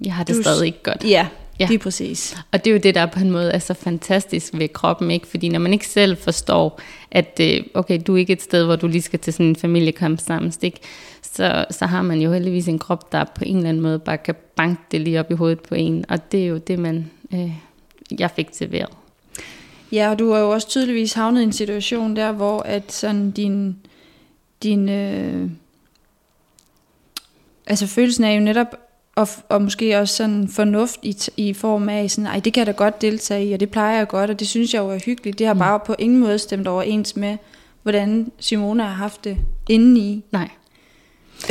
[0.06, 1.04] jeg har det du- stadig ikke godt.
[1.04, 1.28] Ja,
[1.60, 1.68] ja.
[1.68, 2.38] Lige præcis.
[2.52, 5.28] Og det er jo det, der på en måde er så fantastisk ved kroppen, ikke?
[5.28, 6.80] Fordi når man ikke selv forstår,
[7.12, 9.56] at øh, okay, du er ikke et sted, hvor du lige skal til sådan en
[9.56, 10.30] familiekomst
[10.62, 10.80] ikke?
[11.22, 14.18] Så, så har man jo heldigvis en krop, der på en eller anden måde bare
[14.18, 16.06] kan banke det lige op i hovedet på en.
[16.10, 17.52] Og det er jo det, man, øh,
[18.20, 18.90] jeg fik serveret.
[19.92, 23.32] Ja, og du har jo også tydeligvis havnet i en situation der, hvor at sådan
[23.32, 23.76] din,
[24.64, 25.50] din øh,
[27.67, 28.76] altså følelsen er jo netop,
[29.15, 32.67] og, og måske også sådan fornuft i, i form af sådan, ej, det kan jeg
[32.67, 34.99] da godt deltage i, og det plejer jeg godt, og det synes jeg jo er
[35.06, 35.39] hyggeligt.
[35.39, 35.60] Det har Mm.
[35.60, 37.38] bare på ingen måde stemt overens med,
[37.84, 39.38] hvordan Simone har haft det
[39.69, 40.23] indeni.
[40.32, 40.49] Nej.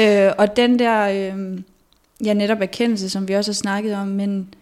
[0.01, 1.03] Øh, og den der,
[1.35, 1.59] øh,
[2.25, 4.55] ja netop erkendelse, som vi også har snakket om, men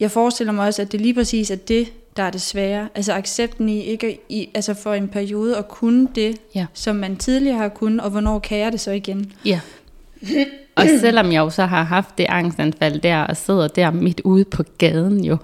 [0.00, 2.88] jeg forestiller mig også, at det lige præcis er det, der er det svære.
[2.94, 6.66] Altså accepten i, ikke i, altså for en periode at kunne det, Ja.
[6.74, 9.32] som man tidligere har kunnet, og hvornår kan jeg det så igen?
[9.44, 9.60] Ja.
[10.76, 14.44] Og selvom jeg jo så har haft det angstanfald der, og sidder der midt ude
[14.44, 15.36] på gaden jo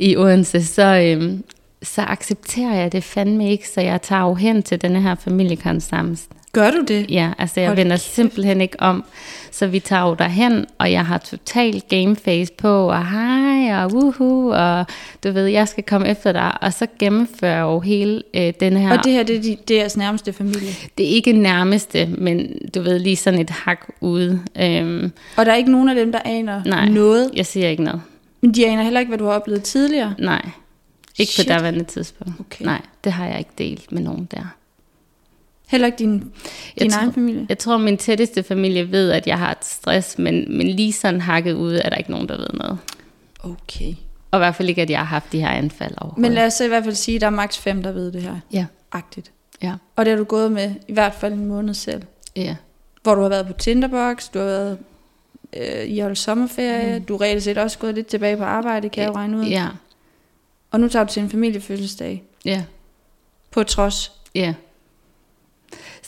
[0.00, 1.44] i Odense, så, øhm,
[1.82, 6.30] så accepterer jeg det fandme ikke, så jeg tager jo hen til denne her familiekonsamst.
[6.56, 7.10] Gør du det?
[7.10, 8.14] Ja, altså jeg Hold vender kæft.
[8.14, 9.04] simpelthen ikke om.
[9.50, 14.48] Så vi tager jo derhen, og jeg har total gameface på, og hej, og woohoo,
[14.48, 14.86] og
[15.24, 16.62] du ved, jeg skal komme efter dig.
[16.62, 18.98] Og så gennemfører jeg jo hele øh, den her...
[18.98, 20.70] Og det her, det er de, deres nærmeste familie.
[20.98, 24.40] det er ikke nærmeste, men du ved, lige sådan et hak ude.
[24.60, 26.88] Øhm, Og der er ikke nogen af dem, der aner Nej.
[26.88, 28.00] noget, jeg siger ikke noget.
[28.40, 30.14] men de aner heller ikke, hvad du har oplevet tidligere.
[30.18, 30.42] Nej,
[31.18, 31.46] ikke Shit.
[31.46, 32.32] på daværende tidspunkt.
[32.40, 32.64] Okay.
[32.64, 34.54] Nej, det har jeg ikke delt med nogen der.
[35.66, 36.12] Heller ikke din,
[36.76, 37.46] Jeg din tror- egen familie.
[37.48, 41.20] Jeg tror, min tætteste familie ved, at jeg har et stress, men, men lige sådan
[41.20, 42.78] hakket ud, er der ikke nogen, der ved noget.
[43.42, 43.94] Okay.
[44.30, 46.22] Og i hvert fald ikke, at jeg har haft de her anfald overhovedet.
[46.22, 48.22] Men lad os i hvert fald sige, at der er maks fem, der ved det
[48.22, 48.36] her.
[48.52, 49.32] Ja, Agtigt.
[49.62, 52.02] ja, Og det har du gået med i hvert fald en måned selv.
[52.36, 52.56] ja.
[53.02, 54.78] Hvor du har været på Tinderbox, du har været
[55.56, 57.04] øh, i holdt sommerferie, mm.
[57.04, 59.44] du er reelt set også gået lidt tilbage på arbejde, kan jeg jo regne ud.
[59.44, 59.68] Ja,
[60.70, 62.22] Og nu tager du til en familiefødselsdag.
[62.44, 62.62] ja,
[63.50, 64.12] På trods.
[64.34, 64.54] ja.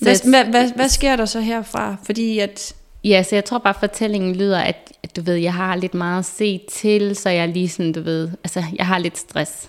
[0.00, 1.96] Hvad, hvad, hvad, hvad sker der så herfra?
[2.04, 5.76] Fordi at, Ja, så jeg tror bare, fortællingen lyder, at, at du ved, jeg har
[5.76, 9.18] lidt meget at se til, så jeg lige sådan, du ved, altså jeg har lidt
[9.18, 9.68] stress,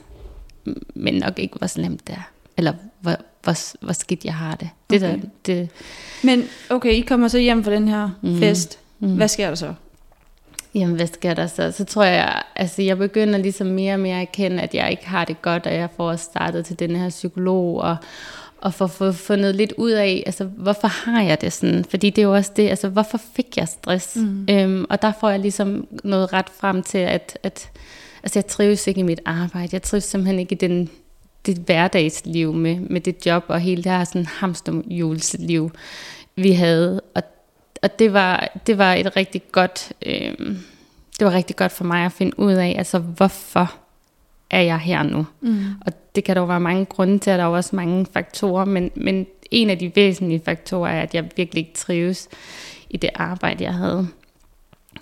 [0.95, 2.31] men nok ikke, hvor slemt det er.
[2.57, 4.69] eller hvor, hvor, hvor skidt jeg har det.
[4.89, 5.13] Det, Okay.
[5.15, 5.69] der, det
[6.23, 8.31] Men okay, I kommer så hjem fra den her Mhm.
[8.33, 8.39] mm.
[8.39, 8.79] fest.
[8.99, 9.15] Mm.
[9.15, 9.73] Hvad sker der så?
[10.75, 11.71] Jamen, hvad sker der så?
[11.71, 15.07] Så tror jeg, altså jeg begynder ligesom mere og mere at erkende, at jeg ikke
[15.07, 17.95] har det godt, og jeg får startet til den her psykolog, og,
[18.61, 21.85] og får få fundet lidt ud af, altså hvorfor har jeg det sådan?
[21.89, 24.15] Fordi det er jo også det, altså hvorfor fik jeg stress?
[24.15, 24.47] Mm.
[24.49, 27.69] Øhm, og der får jeg ligesom noget ret frem til, at, at
[28.23, 30.89] altså jeg trives ikke i mit arbejde, jeg trives simpelthen ikke i den,
[31.45, 35.71] det hverdagsliv med, med det job, og hele det her sådan hamsterhjulsliv,
[36.35, 37.23] vi havde, og
[37.81, 40.33] og det var, det var et rigtig godt, øh,
[41.19, 43.73] det var rigtig godt for mig at finde ud af, altså hvorfor
[44.49, 45.25] er jeg her nu?
[45.41, 45.65] Mm.
[45.85, 48.65] Og det kan der jo være mange grunde til, at der er også mange faktorer,
[48.65, 52.27] men, men en af de væsentlige faktorer er, at jeg virkelig ikke trives
[52.89, 54.07] i det arbejde, jeg havde.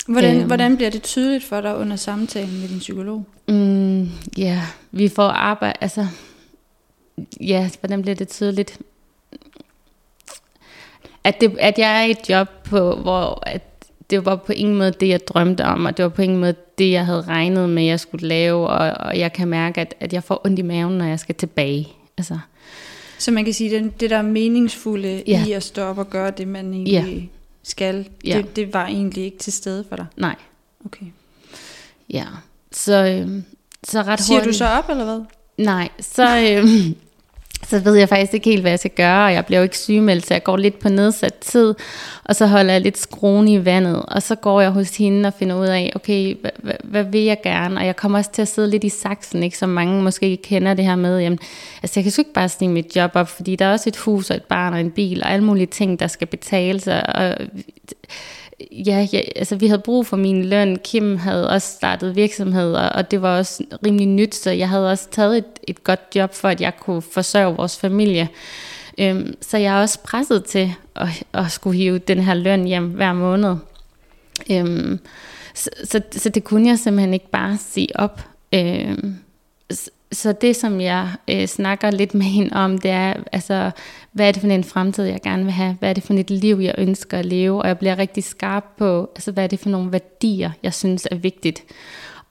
[0.08, 0.48] Hvordan, Øhm.
[0.48, 3.26] hvordan bliver det tydeligt for dig under samtalen med din psykolog?
[3.48, 6.08] Mm, ja, vi får arbejde, altså,
[7.42, 8.80] ja, hvordan bliver det tydeligt?
[11.24, 13.62] At, det, at jeg er i et job, på, hvor at
[14.10, 16.56] det var på ingen måde det, jeg drømte om, og det var på ingen måde
[16.78, 20.14] det, jeg havde regnet med, jeg skulle lave, og, og jeg kan mærke, at, at
[20.14, 21.88] jeg får ondt i maven, når jeg skal tilbage.
[22.18, 22.40] Altså,
[23.18, 25.46] Så man kan sige, det, det der meningsfulde Ja.
[25.48, 27.06] i at stå op og gøre det, man egentlig ja.
[27.64, 28.38] skal, Ja.
[28.38, 30.06] det, det var egentlig ikke til stede for dig.
[30.18, 30.36] nej,
[30.86, 31.06] Okay.
[32.10, 32.26] ja.
[32.72, 33.44] Så, øhm,
[33.84, 35.22] så ret Siger du hurtigt- så op, eller hvad?
[35.66, 36.68] Nej, så, øh,
[37.64, 39.78] så ved jeg faktisk ikke helt, hvad jeg skal gøre, og jeg bliver jo ikke
[39.78, 41.76] sygemeldt, så jeg går lidt på nedsat tid,
[42.24, 45.34] og så holder jeg lidt skruen i vandet, og så går jeg hos hende og
[45.34, 48.48] finder ud af, okay, hvad, hvad, vil jeg gerne, og jeg kommer også til at
[48.48, 51.40] sidde lidt i saksen, ikke, som mange måske kender det her med, jamen,
[51.84, 53.98] altså jeg kan sgu ikke bare snige mit job op, fordi der er også et
[53.98, 57.02] hus og et barn og en bil, og alle mulige ting, der skal betales, og,
[57.16, 57.36] og
[58.72, 60.80] ja, ja, altså vi havde brug for min løn.
[60.84, 64.92] Kim havde også startet virksomhed, og, og det var også rimelig nyt, så jeg havde
[64.92, 68.30] også taget et, et godt job for, at jeg kunne forsørge vores familie.
[68.98, 72.88] Øhm, så jeg er også presset til at, at skulle hive den her løn hjem
[72.88, 73.56] hver måned.
[74.52, 75.00] Øhm,
[75.54, 78.22] så, så, så det kunne jeg simpelthen ikke bare sige op.
[78.54, 79.16] Øhm,
[80.12, 83.72] så, det, som jeg øh, snakker lidt med hende om, det er, altså,
[84.12, 85.76] hvad er det for en fremtid, jeg gerne vil have?
[85.80, 87.62] Hvad er det for et liv, jeg ønsker at leve?
[87.62, 91.08] Og jeg bliver rigtig skarp på, altså, hvad er det for nogle værdier, jeg synes
[91.12, 91.64] er vigtigt?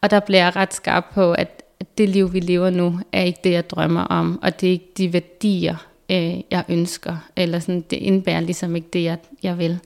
[0.00, 1.62] Og der bliver jeg ret skarp på, at
[1.98, 4.92] det liv, vi lever nu, er ikke det, jeg drømmer om, og det er ikke
[4.98, 5.76] de værdier,
[6.10, 9.78] øh, jeg ønsker, eller sådan, det indbærer ligesom ikke det, jeg, jeg vil.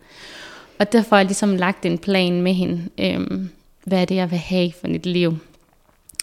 [0.78, 3.48] Og derfor har jeg ligesom lagt en plan med hende, øh,
[3.84, 5.38] hvad er det, jeg vil have for mit liv.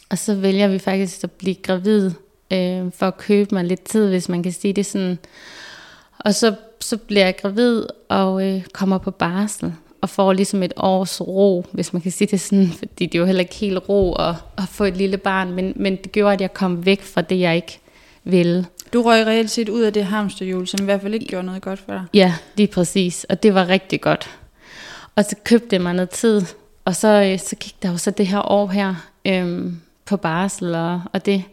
[0.10, 2.12] Og så vælger vi faktisk at blive gravid,
[2.54, 5.17] øh, for at købe mig lidt tid, hvis man kan sige det sådan.
[6.20, 10.74] Og så, så bliver jeg gravid og øh, kommer på barsel og får ligesom et
[10.78, 13.89] års ro, hvis man kan sige det sådan, fordi det er jo heller ikke helt
[13.89, 17.02] ro at, at få et lille barn, men, men det gjorde, at jeg kom væk
[17.02, 17.80] fra det, jeg ikke
[18.24, 18.65] ville.
[18.93, 21.62] Du røg reelt set ud af det hamsterhjul, som i hvert fald ikke gjorde noget
[21.62, 22.04] godt for dig.
[22.13, 24.30] Ja, lige præcis, og det var rigtig godt.
[25.15, 26.41] Og så købte jeg mig noget tid,
[26.86, 30.76] og så, øh, så gik der jo så det her år her øhm, på barsel
[30.76, 31.43] og, og det.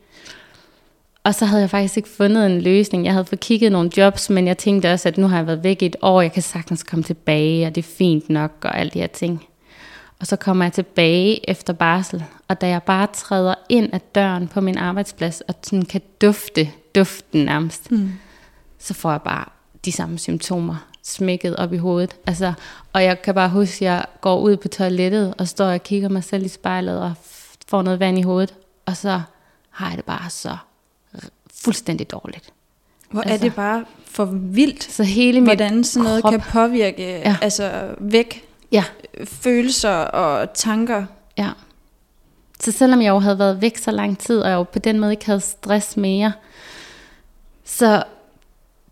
[1.25, 3.05] Og så havde jeg faktisk ikke fundet en løsning.
[3.05, 5.65] Jeg havde fået kigget nogle jobs, men jeg tænkte også, at nu har jeg været
[5.65, 8.79] væk i et år, jeg kan sagtens komme tilbage, og det er fint nok, og
[8.79, 9.47] alle de her ting.
[10.21, 14.49] Og så kommer jeg tilbage efter barsel, og da jeg bare træder ind ad døren
[14.49, 18.11] på min arbejdsplads, og sådan kan dufte duften nærmest, Mm.
[18.79, 19.45] så får jeg bare
[19.85, 22.17] de samme symptomer smækket op i hovedet.
[22.27, 22.53] Altså,
[22.93, 26.09] og jeg kan bare huske, at jeg går ud på toilettet, og står og kigger
[26.09, 27.13] mig selv i spejlet, og
[27.67, 28.55] får noget vand i hovedet,
[28.87, 29.21] og så
[29.71, 30.57] har jeg det bare så
[31.55, 32.53] fuldstændig dårligt.
[33.11, 36.41] Hvor altså, er det bare for vildt, Så hele mit hvordan sådan noget krop- kan
[36.41, 37.19] påvirke Ja.
[37.19, 37.37] ja.
[37.43, 38.85] altså væk Ja,
[39.25, 41.07] følelser og tanker.
[41.39, 41.51] ja.
[42.61, 45.01] Så selvom jeg jo havde været væk så lang tid, og jeg jo på den
[45.01, 46.33] måde ikke havde stress mere,
[47.65, 48.05] så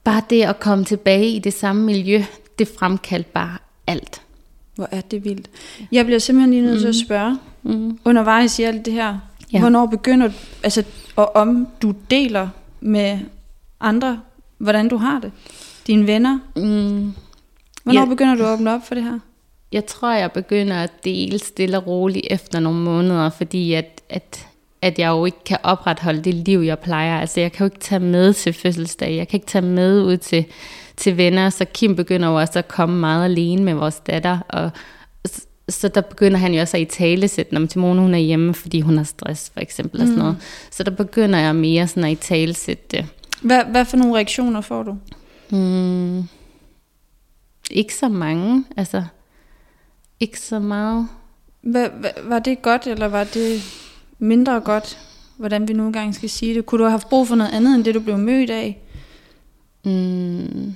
[0.04, 2.24] bare det at komme tilbage i det samme miljø,
[2.58, 4.22] det fremkaldte bare alt.
[4.74, 5.50] Hvor er det vildt.
[5.92, 7.98] Jeg bliver simpelthen lige nødt til at spørge, Mm.
[8.04, 9.18] undervejs i alt det her,
[9.52, 9.60] Ja.
[9.60, 10.84] hvornår begynder du, altså,
[11.16, 12.48] og om du deler
[12.80, 13.18] med
[13.80, 14.20] andre,
[14.58, 15.32] hvordan du har det?
[15.86, 16.38] Dine venner?
[16.56, 17.12] Mm.
[17.84, 18.06] Hvornår Ja.
[18.06, 19.18] begynder du at åbne op for det her?
[19.72, 24.46] Jeg tror, jeg begynder at dele stille og roligt efter nogle måneder, fordi at, at,
[24.82, 27.20] at jeg jo ikke kan opretholde det liv, jeg plejer.
[27.20, 30.16] Altså, jeg kan jo ikke tage med til fødselsdag, jeg kan ikke tage med ud
[30.16, 30.44] til,
[30.96, 34.70] til venner, så Kim begynder jo også at komme meget alene med vores datter, og
[35.68, 38.54] så der begynder han jo også at i tale sætte, når Timone hun er hjemme,
[38.54, 40.36] fordi hun har stress, for eksempel, og sådan noget.
[40.70, 43.06] Så der begynder jeg mere sådan at i tale sætte det.
[43.42, 44.96] Hvad, hvad for nogle reaktioner får du?
[45.50, 46.22] Hmm.
[47.70, 49.04] Ikke så mange, altså
[50.20, 51.08] ikke så meget.
[51.62, 53.62] Hvad, hvad, var det godt, eller var det
[54.18, 54.98] mindre godt?
[55.42, 56.66] hvordan vi nogle gange skal sige det.
[56.66, 58.82] Kunne du have haft brug for noget andet, end det du blev mødt af?
[59.84, 60.74] Mm.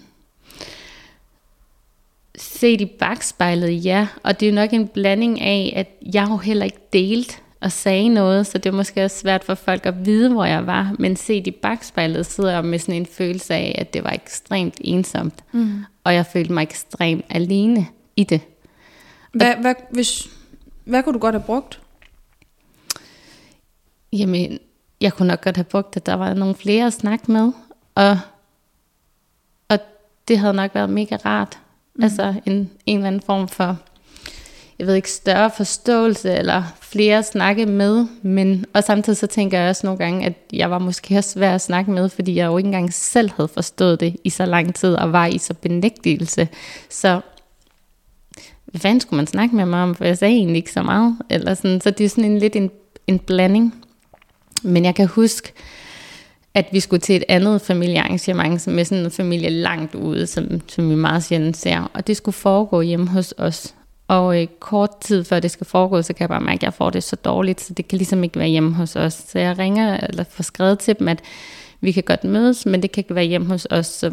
[2.56, 4.08] Set i bagspejlet, ja.
[4.22, 7.72] Og det er jo nok en blanding af, at jeg jo heller ikke delt og
[7.72, 10.96] sagde noget, så det er måske også svært for folk at vide, hvor jeg var.
[10.98, 14.74] Men set i bagspejlet sidder jeg med sådan en følelse af, at det var ekstremt
[14.80, 15.44] ensomt.
[15.52, 15.84] Mm.
[16.04, 18.40] Og jeg følte mig ekstremt alene i det.
[19.32, 20.28] Hvad, hvad, hvis,
[20.84, 21.80] hvad kunne du godt have brugt?
[24.12, 24.58] Jamen,
[25.00, 27.52] jeg kunne nok godt have brugt, at der var nogle flere at snakke med.
[27.94, 28.18] Og,
[29.68, 29.78] og
[30.28, 31.58] det havde nok været mega rart.
[31.96, 32.04] Mm.
[32.04, 33.76] Altså en, en eller anden form for,
[34.78, 38.06] jeg ved ikke, større forståelse, eller flere at snakke med.
[38.22, 41.54] Men, og samtidig så tænker jeg også nogle gange, at jeg var måske også svær
[41.54, 44.74] at snakke med, fordi jeg jo ikke engang selv havde forstået det i så lang
[44.74, 46.48] tid, og var i så benægtelse.
[46.90, 47.20] Så
[48.64, 51.16] hvad fanden skulle man snakke med mig om, for jeg sagde egentlig ikke så meget.
[51.30, 51.80] Eller sådan.
[51.80, 52.70] Så det er sådan en lidt en,
[53.06, 53.74] en blanding.
[54.62, 55.52] Men jeg kan huske,
[56.56, 60.60] at vi skulle til et andet familiearrangement, som er sådan en familie langt ude, som,
[60.68, 61.90] som vi meget sjældent ser.
[61.94, 63.74] Og det skulle foregå hjemme hos os.
[64.08, 66.74] Og øh, kort tid før det skal foregå, så kan jeg bare mærke, at jeg
[66.74, 69.12] får det så dårligt, så det kan ligesom ikke være hjemme hos os.
[69.28, 71.20] Så jeg ringer eller får skrevet til dem, at
[71.80, 74.12] vi kan godt mødes, men det kan ikke være hjemme hos os, så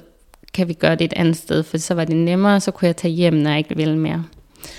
[0.53, 2.95] kan vi gøre det et andet sted, for så var det nemmere, så kunne jeg
[2.95, 4.23] tage hjem, når jeg ikke ville mere.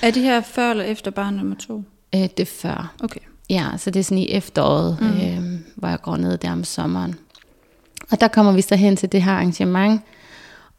[0.03, 1.83] Er det her før eller efter barn nummer to?
[2.15, 2.95] Øh, det er før.
[3.03, 3.21] Okay.
[3.51, 5.07] Ja, så det er sådan i efteråret, mm.
[5.07, 7.15] øh, hvor jeg går ned der om sommeren.
[8.11, 10.01] Og der kommer vi så hen til det her arrangement,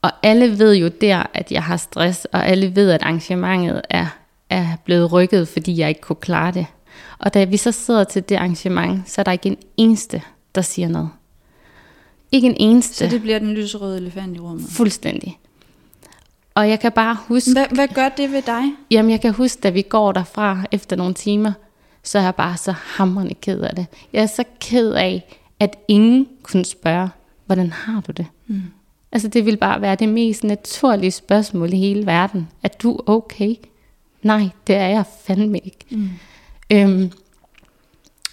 [0.02, 4.08] og alle ved jo der, at jeg har stress, og alle ved, at arrangementet er,
[4.50, 6.66] er blevet rykket, fordi jeg ikke kunne klare det.
[7.20, 10.22] Og da vi så sidder til det arrangement, så er der ikke en eneste,
[10.56, 11.10] der siger noget.
[12.32, 12.96] Ikke en eneste.
[12.96, 14.70] Så det bliver den lyserøde elefant i rummet?
[14.70, 15.40] Fuldstændig.
[16.56, 17.52] Og jeg kan bare huske...
[17.54, 18.64] Hvad, hvad gør det ved dig?
[18.92, 21.52] Jamen, jeg kan huske, da vi går derfra efter nogle timer,
[22.04, 23.86] så er jeg bare så hamrende ked af det.
[24.14, 27.10] Jeg er så ked af, at ingen kunne spørge,
[27.46, 28.26] hvordan har du det?
[28.48, 28.62] Mm.
[29.12, 32.48] Altså, det vil bare være det mest naturlige spørgsmål i hele verden.
[32.64, 33.56] Er du okay?
[34.22, 35.86] Nej, det er jeg fandme ikke.
[35.90, 36.10] Mm.
[36.72, 37.12] Øhm,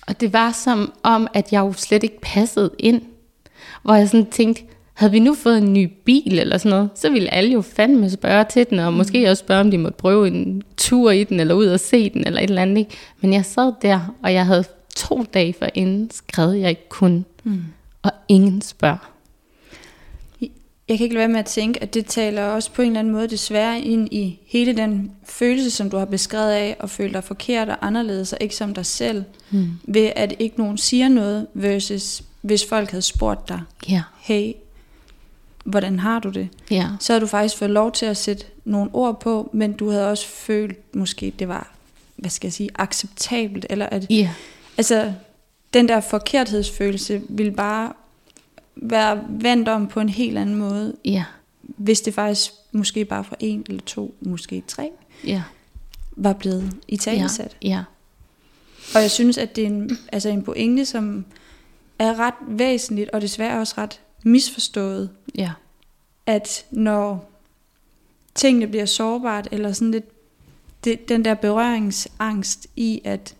[0.06, 3.02] og det var som om, at jeg jo slet ikke passede ind.
[3.82, 4.62] Hvor jeg sådan tænkte,
[4.94, 8.10] havde vi nu fået en ny bil eller sådan noget, så ville alle jo fandme
[8.10, 8.96] spørge til den, og mm.
[8.96, 12.10] måske også spørge, om de måtte prøve en tur i den, eller ud og se
[12.10, 12.78] den, eller et eller andet.
[12.78, 12.90] Ikke?
[13.20, 14.64] Men jeg sad der, og jeg havde
[14.96, 17.24] to dage for inden skrevet, jeg ikke kunne.
[17.44, 17.64] Mm.
[18.02, 19.12] Og ingen spørger.
[20.88, 23.00] Jeg kan ikke lade være med at tænke, at det taler også på en eller
[23.00, 27.12] anden måde desværre ind i hele den følelse, som du har beskrevet af, at føle
[27.12, 29.70] dig forkert og anderledes, og ikke som dig selv, mm.
[29.84, 34.02] ved at ikke nogen siger noget, versus hvis folk havde spurgt dig, ja.
[34.20, 34.52] hey,
[35.64, 36.48] hvordan har du det?
[36.70, 36.88] Ja.
[37.00, 40.10] Så havde du faktisk fået lov til at sætte nogle ord på, men du havde
[40.10, 41.72] også følt, måske det var,
[42.16, 44.30] hvad skal jeg sige, acceptabelt, eller at, ja.
[44.76, 45.12] Altså,
[45.74, 47.92] den der forkerthedsfølelse ville bare
[48.76, 51.24] være vendt om på en helt anden måde, ja.
[51.62, 54.90] hvis det faktisk måske bare for en eller to, måske tre,
[55.26, 55.42] ja.
[56.16, 57.56] var blevet i talesat.
[57.62, 57.68] Ja.
[57.68, 57.84] ja.
[58.94, 61.24] Og jeg synes, at det er en, altså en pointe, som
[61.98, 65.10] er ret væsentligt, og desværre også ret misforstået.
[65.34, 65.52] Ja.
[66.26, 67.30] At når
[68.34, 70.04] tingene bliver sårbart, eller sådan lidt,
[70.84, 73.34] det, den der berøringsangst i, at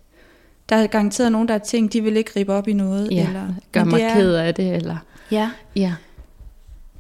[0.69, 3.11] der er garanteret nogen, der har tænkt, de vil ikke gribe op i noget.
[3.11, 4.75] Ja, eller, gør mig er, ked af det.
[4.75, 4.97] Eller,
[5.31, 5.51] ja.
[5.77, 5.95] ja.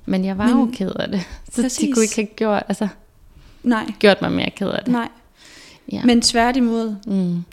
[0.06, 1.20] Men jeg var men, jo ked af det.
[1.52, 1.88] Så præcis.
[1.88, 2.88] de kunne ikke have gjort, altså,
[3.62, 3.92] Nej.
[3.98, 4.92] gjort mig mere ked af det.
[4.92, 5.08] Nej.
[5.92, 6.04] Ja.
[6.04, 7.44] Men tværtimod, mm.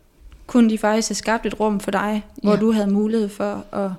[0.48, 2.60] kunne de faktisk have skabt et rum for dig, hvor ja.
[2.60, 3.92] du havde mulighed for at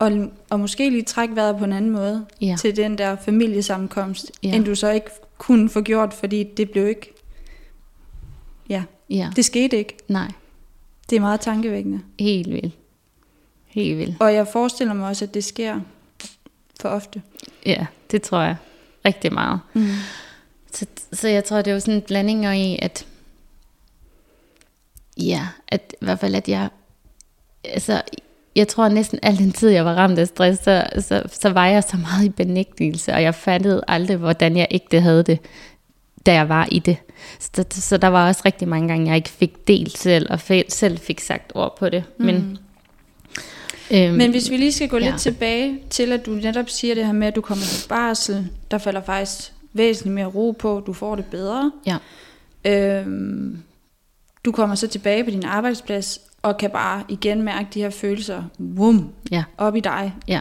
[0.00, 0.12] og,
[0.50, 2.56] og måske lige trække vejret på en anden måde ja.
[2.58, 4.54] til den der familiesammenkomst, ja.
[4.54, 7.14] end du så ikke kunne få gjort, fordi det blev ikke,
[8.68, 9.30] ja, ja.
[9.36, 9.96] det skete ikke.
[10.08, 10.32] Nej.
[11.10, 12.00] Det er meget tankevækkende.
[12.18, 12.74] Helt vildt.
[13.66, 14.16] Helt vildt.
[14.20, 15.80] Og jeg forestiller mig også, at det sker
[16.80, 17.22] for ofte.
[17.66, 18.56] Ja, det tror jeg
[19.04, 19.60] rigtig meget.
[19.74, 19.88] Mm.
[20.72, 23.06] Så, så jeg tror, det er jo sådan en blanding i, at
[25.16, 26.68] ja, at i hvert fald, at jeg
[27.64, 28.02] altså,
[28.56, 31.66] jeg tror næsten al den tid, jeg var ramt af stress, så, så, så var
[31.66, 35.38] jeg så meget i benægtelse, og jeg fattede aldrig, hvordan jeg ikke havde det,
[36.26, 36.96] da jeg var i det.
[37.38, 40.98] Så, så der var også rigtig mange gange, jeg ikke fik delt selv, og selv
[40.98, 42.04] fik sagt ord på det.
[42.18, 43.96] Men, mm.
[43.96, 45.10] øhm, Men hvis vi lige skal gå ja.
[45.10, 48.48] lidt tilbage til, at du netop siger det her med, at du kommer til barsel,
[48.70, 51.72] der falder faktisk væsentligt mere ro på, du får det bedre.
[51.86, 51.96] Ja.
[52.64, 53.62] Øhm,
[54.44, 58.42] du kommer så tilbage på din arbejdsplads, og kan bare igen mærke de her følelser,
[58.58, 59.44] vum, ja.
[59.58, 60.14] op i dig.
[60.28, 60.40] Ja.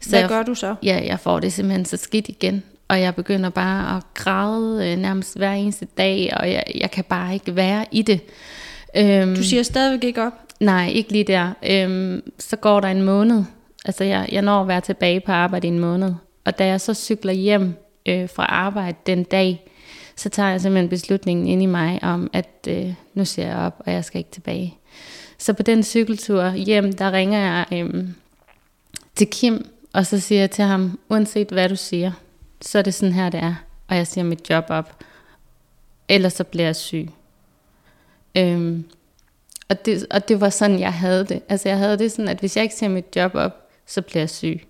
[0.00, 0.74] Så Hvad jeg, gør du så?
[0.82, 2.62] Ja, jeg får det simpelthen så skidt igen,
[2.92, 7.04] og jeg begynder bare at græde øh, nærmest hver eneste dag, og jeg, jeg kan
[7.04, 8.20] bare ikke være i det.
[8.96, 10.32] Øhm, du siger stadigvæk ikke op?
[10.60, 11.52] Nej, ikke lige der.
[11.70, 13.44] Øhm, så går der en måned.
[13.84, 16.14] Altså, jeg, jeg når at være tilbage på arbejde i en måned.
[16.44, 17.74] Og da jeg så cykler hjem
[18.08, 19.64] øh, fra arbejde den dag,
[20.16, 23.82] så tager jeg simpelthen beslutningen ind i mig om, at øh, nu ser jeg op,
[23.86, 24.74] og jeg skal ikke tilbage.
[25.38, 28.04] Så på den cykeltur hjem, der ringer jeg øh,
[29.14, 32.12] til Kim, og så siger jeg til ham, uanset hvad du siger,
[32.62, 33.54] så er det sådan her, det er.
[33.88, 35.04] Og jeg siger mit job op.
[36.08, 37.08] Ellers så bliver jeg syg.
[38.36, 38.84] Øhm,
[39.68, 41.42] og, det, og det var sådan, jeg havde det.
[41.48, 44.20] Altså jeg havde det sådan, at hvis jeg ikke siger mit job op, så bliver
[44.20, 44.66] jeg syg.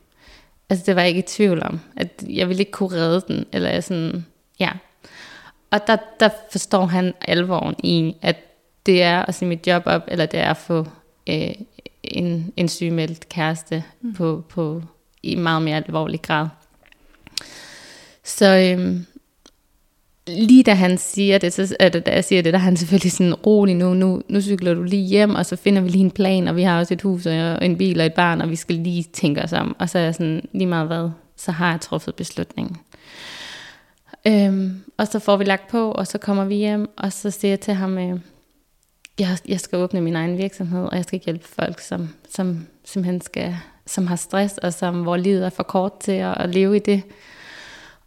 [0.70, 3.46] Altså det var jeg ikke i tvivl om, at jeg ville ikke kunne redde den,
[3.52, 4.26] eller jeg sådan,
[4.60, 4.70] ja.
[5.70, 8.36] Og der, der forstår han alvoren i, at
[8.86, 10.86] det er at sige mit job op, eller det er at få
[11.28, 11.54] øh,
[12.04, 14.14] en, en sygemeldt kæreste mm.
[14.14, 14.82] på, på,
[15.22, 16.48] i meget mere alvorlig grad.
[18.24, 19.06] Så øhm,
[20.26, 22.76] lige da han siger det, så, eller øh, da jeg siger det, der er han
[22.76, 26.04] selvfølgelig sådan rolig nu, nu, nu cykler du lige hjem, og så finder vi lige
[26.04, 28.50] en plan, og vi har også et hus og en bil og et barn, og
[28.50, 29.76] vi skal lige tænke os om.
[29.78, 32.76] Og så er jeg sådan, lige meget hvad, så har jeg truffet beslutningen.
[34.26, 37.52] Øhm, og så får vi lagt på, og så kommer vi hjem, og så siger
[37.52, 38.20] jeg til ham, øh,
[39.18, 43.20] jeg, jeg skal åbne min egen virksomhed, og jeg skal hjælpe folk, som, som simpelthen
[43.20, 43.56] skal,
[43.86, 46.78] som har stress, og som, hvor livet er for kort til at, at leve i
[46.78, 47.02] det.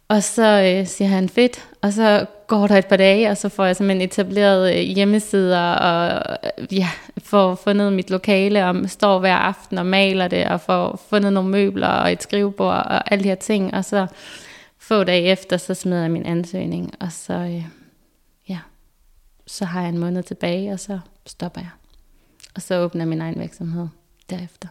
[0.08, 3.48] Og så øh, siger han fedt, og så går der et par dage, og så
[3.48, 6.88] får jeg simpelthen etableret øh, hjemmesider, og øh, ja,
[7.18, 11.50] får fundet mit lokale, og står hver aften og maler det, og får fundet nogle
[11.50, 14.06] møbler og et skrivebord, og alle de her ting, og så
[14.78, 17.64] få dage efter, så smider jeg min ansøgning, og så, øh,
[18.48, 18.58] ja,
[19.46, 21.70] så har jeg en måned tilbage, og så stopper jeg.
[22.54, 23.86] Og så åbner jeg min egen virksomhed
[24.30, 24.68] derefter.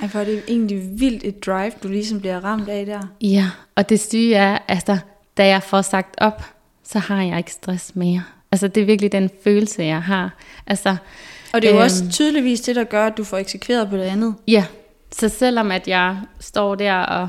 [0.00, 3.00] Ej, for det er egentlig vildt et drive, du ligesom bliver ramt af der.
[3.20, 4.98] Ja, og det syge er, altså,
[5.36, 6.42] da jeg får sagt op,
[6.84, 8.22] så har jeg ikke stress mere.
[8.52, 10.30] Altså, det er virkelig den følelse, jeg har.
[10.66, 10.96] Altså,
[11.52, 13.96] og det er jo øhm, også tydeligvis det, der gør, at du får eksekveret på
[13.96, 14.34] det andet.
[14.48, 14.64] Ja,
[15.12, 17.28] så selvom at jeg står der og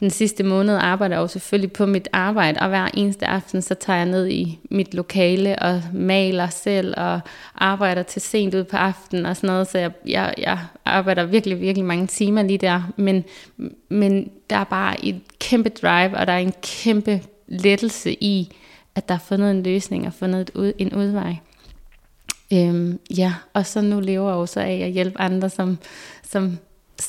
[0.00, 3.74] den sidste måned arbejder jeg jo selvfølgelig på mit arbejde, og hver eneste aften, så
[3.74, 7.20] tager jeg ned i mit lokale og maler selv, og
[7.54, 11.60] arbejder til sent ud på aftenen og sådan noget, så jeg, jeg, jeg arbejder virkelig,
[11.60, 13.24] virkelig mange timer lige der, men,
[13.88, 18.56] men der er bare et kæmpe drive, og der er en kæmpe lettelse i,
[18.94, 21.36] at der er fundet en løsning og fundet et ud, en udvej.
[22.52, 25.78] Øhm, ja, og så nu lever jeg også af at hjælpe andre, som,
[26.30, 26.58] som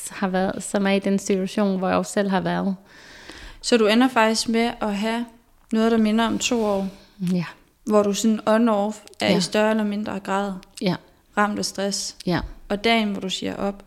[0.09, 2.75] har været, som er i den situation, hvor jeg også selv har været.
[3.61, 5.25] Så du ender faktisk med at have
[5.71, 6.87] noget, der minder om to år?
[7.33, 7.45] Ja.
[7.83, 9.37] Hvor du sådan on-off er ja.
[9.37, 10.95] i større eller mindre grad ja.
[11.37, 12.15] ramt af stress.
[12.25, 12.39] Ja.
[12.69, 13.83] Og dagen, hvor du siger op,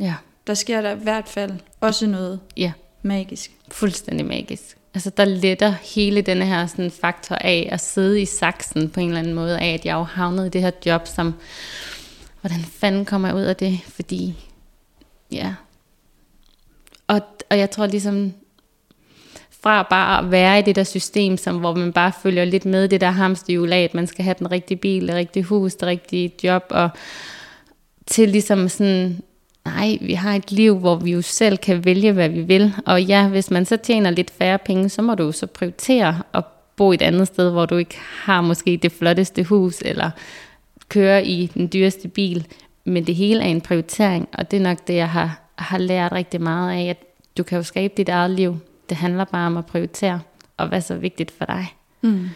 [0.00, 0.14] ja.
[0.46, 2.72] der sker der i hvert fald også noget ja.
[3.02, 3.50] magisk.
[3.70, 4.76] Fuldstændig magisk.
[4.94, 9.08] Altså der letter hele denne her sådan, faktor af at sidde i saksen på en
[9.08, 11.34] eller anden måde af, at jeg jo havnet i det her job, som,
[12.40, 13.80] hvordan fanden kommer jeg ud af det?
[13.88, 14.34] Fordi
[15.34, 15.54] Ja.
[17.06, 17.20] Og,
[17.50, 18.32] og jeg tror ligesom,
[19.62, 22.88] fra bare at være i det der system, som, hvor man bare følger lidt med
[22.88, 25.88] det der hamsterhjul af, at man skal have den rigtige bil, det rigtige hus, det
[25.88, 26.90] rigtige job, og
[28.06, 29.22] til ligesom sådan,
[29.64, 32.74] nej, vi har et liv, hvor vi jo selv kan vælge, hvad vi vil.
[32.86, 36.44] Og ja, hvis man så tjener lidt færre penge, så må du så prioritere at
[36.76, 40.10] bo et andet sted, hvor du ikke har måske det flotteste hus, eller
[40.88, 42.46] køre i den dyreste bil.
[42.84, 46.12] Men det hele er en prioritering, og det er nok det, jeg har, har lært
[46.12, 47.04] rigtig meget af, at
[47.36, 48.56] du kan jo skabe dit eget liv.
[48.88, 50.20] Det handler bare om at prioritere,
[50.56, 51.76] og hvad er så vigtigt for dig.
[52.02, 52.28] Mm.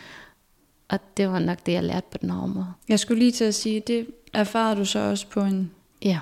[0.88, 2.72] Og det var nok det, jeg lærte på den her måde.
[2.88, 5.70] Jeg skulle lige til at sige, det erfarede du så også på en,
[6.02, 6.20] ja.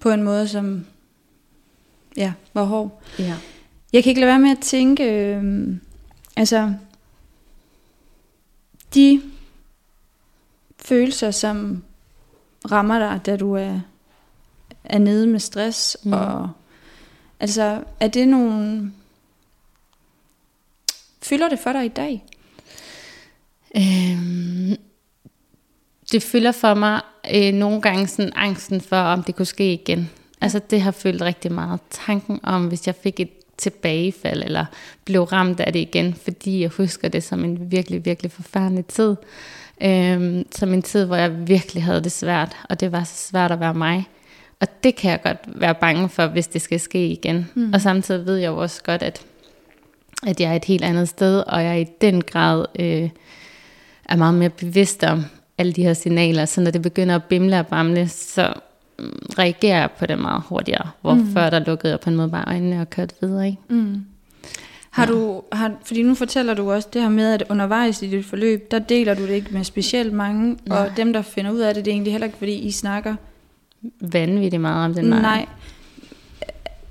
[0.00, 0.86] på en måde, som
[2.16, 3.02] ja, var hård.
[3.18, 3.34] Ja.
[3.92, 5.66] Jeg kan ikke lade være med at tænke, øh,
[6.36, 6.74] altså,
[8.94, 9.22] de
[10.78, 11.82] følelser, som
[12.70, 13.80] rammer dig, da du er,
[14.84, 15.96] er nede med stress?
[16.04, 16.12] Mm.
[16.12, 16.50] Og,
[17.40, 18.92] altså, er det nogle...
[21.22, 22.24] Fylder det for dig i dag?
[23.76, 24.76] Øhm,
[26.12, 27.00] det fylder for mig
[27.34, 30.10] øh, nogle gange sådan angsten for, om det kunne ske igen.
[30.40, 31.80] Altså det har fyldt rigtig meget.
[31.90, 34.66] Tanken om, hvis jeg fik et tilbagefald, eller
[35.04, 39.16] blev ramt af det igen, fordi jeg husker det som en virkelig, virkelig forfærdelig tid.
[39.82, 43.52] Øhm, som en tid, hvor jeg virkelig havde det svært, og det var så svært
[43.52, 44.08] at være mig.
[44.60, 47.50] Og det kan jeg godt være bange for, hvis det skal ske igen.
[47.54, 47.72] Mm.
[47.72, 49.22] Og samtidig ved jeg jo også godt, at,
[50.26, 53.10] at jeg er et helt andet sted, og jeg i den grad øh,
[54.04, 55.24] er meget mere bevidst om
[55.58, 56.44] alle de her signaler.
[56.44, 58.52] Så når det begynder at bimle og bamle, så
[58.98, 60.90] mm, reagerer jeg på det meget hurtigere.
[61.00, 61.32] Hvor mm.
[61.32, 63.46] før der lukkede jeg på en måde bare øjnene og kørte videre.
[63.46, 63.58] Ikke?
[63.68, 64.04] Mm.
[64.94, 68.26] Har du, har, fordi nu fortæller du også det her med, at undervejs i dit
[68.26, 70.78] forløb, der deler du det ikke med specielt mange, Nej.
[70.78, 73.14] og dem, der finder ud af det, det er egentlig heller ikke, fordi I snakker.
[74.00, 75.04] Vanvittigt meget om den.
[75.04, 75.46] Nej.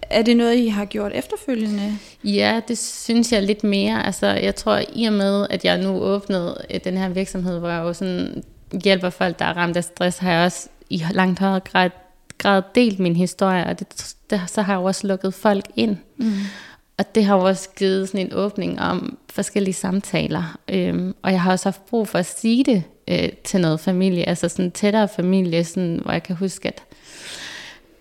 [0.02, 1.98] Er det noget, I har gjort efterfølgende?
[2.24, 4.06] Ja, det synes jeg lidt mere.
[4.06, 7.70] Altså, jeg tror, i og med, at jeg nu åbnede øh, den her virksomhed, hvor
[7.70, 8.44] jeg jo sådan
[8.84, 11.90] hjælper folk, der er ramt af stress, har jeg også i langt højere grad,
[12.38, 15.98] grad delt min historie, og det, det, så har jeg også lukket folk ind.
[16.18, 16.34] Mm.
[16.98, 20.58] Og det har jo også givet sådan en åbning om forskellige samtaler.
[20.70, 24.30] Øhm, og jeg har også haft brug for at sige det øh, til noget familie,
[24.30, 26.84] altså sådan tættere familie, sådan, hvor jeg kan huske, at,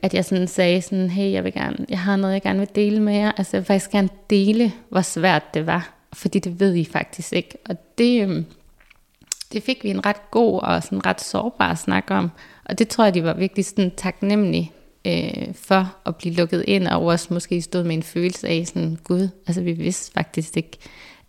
[0.03, 2.69] at jeg sådan sagde sådan, hey, jeg vil gerne, jeg har noget, jeg gerne vil
[2.75, 3.33] dele med jer.
[3.37, 7.33] Altså jeg vil faktisk gerne dele, hvor svært det var, fordi det ved I faktisk
[7.33, 7.59] ikke.
[7.69, 8.47] Og det, øhm,
[9.53, 12.31] det fik vi en ret god og sådan ret sårbar snak om.
[12.65, 14.73] Og det tror jeg, de var virkelig sådan taknemmelige
[15.05, 18.99] øh, for at blive lukket ind, og også måske stod med en følelse af sådan,
[19.05, 20.79] gud, altså vi vidste faktisk ikke,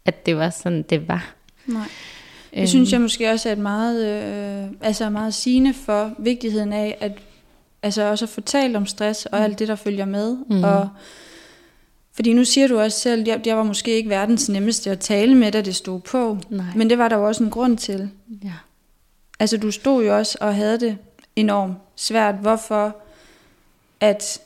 [0.05, 1.33] at det var sådan, det var.
[1.65, 1.87] Nej.
[2.55, 6.97] Det synes jeg måske også er et meget, øh, altså meget sigende for vigtigheden af,
[6.99, 7.11] at
[7.83, 10.37] altså også at få talt om stress og alt det, der følger med.
[10.49, 10.63] Mm.
[10.63, 10.89] Og,
[12.15, 15.35] fordi nu siger du også selv, at jeg var måske ikke verdens nemmeste at tale
[15.35, 16.37] med, da det stod på.
[16.49, 16.65] Nej.
[16.75, 18.09] Men det var der jo også en grund til.
[18.43, 18.53] Ja.
[19.39, 20.97] Altså du stod jo også og havde det
[21.35, 22.35] enormt svært.
[22.35, 22.97] Hvorfor
[24.03, 24.41] at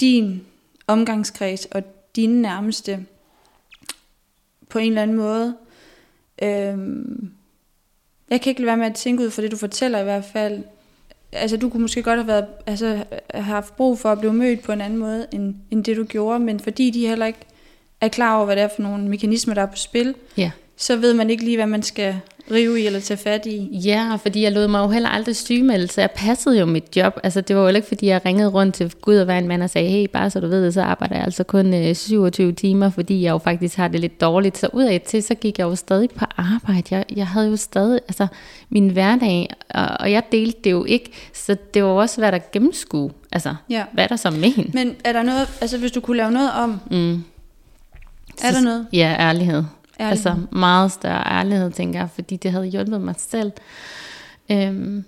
[0.00, 0.46] din
[0.86, 1.82] omgangskreds og
[2.16, 3.06] dine nærmeste
[4.68, 5.56] på en eller anden måde,
[6.42, 7.30] øhm,
[8.30, 10.24] jeg kan ikke lade være med at tænke ud for det, du fortæller i hvert
[10.24, 10.62] fald,
[11.32, 14.62] altså du kunne måske godt have været, altså, have haft brug for at blive mødt
[14.62, 17.38] på en anden måde, end, end det du gjorde, men fordi de heller ikke
[18.00, 20.50] er klar over, hvad det er for nogle mekanismer, der er på spil, Ja.
[20.76, 22.20] så ved man ikke lige, hvad man skal
[22.50, 23.80] rive i eller tage fat i.
[23.84, 27.20] Ja, fordi jeg lod mig jo heller aldrig sygemelde, så jeg passede jo mit job.
[27.24, 29.62] Altså det var jo ikke, fordi jeg ringede rundt til Gud og hver en mand
[29.62, 32.52] og sagde, hey, bare så du ved det, så arbejder jeg altså kun øh, 27
[32.52, 34.58] timer, fordi jeg jo faktisk har det lidt dårligt.
[34.58, 36.82] Så ud af til, så gik jeg jo stadig på arbejde.
[36.90, 38.26] Jeg, jeg havde jo stadig altså,
[38.70, 42.50] min hverdag, og, og jeg delte det jo ikke, så det var også svært at
[42.52, 43.10] gennemskue.
[43.32, 43.82] Altså, Ja.
[43.92, 44.70] hvad er der så hende?
[44.74, 47.24] Men er der noget, altså hvis du kunne lave noget om, Mm.
[48.42, 48.86] er der noget?
[48.92, 49.62] Ja, ærlighed.
[50.00, 50.10] Ærlighed.
[50.10, 53.52] Altså meget større ærlighed, tænker jeg, fordi det havde hjulpet mig selv.
[54.50, 55.04] Øhm,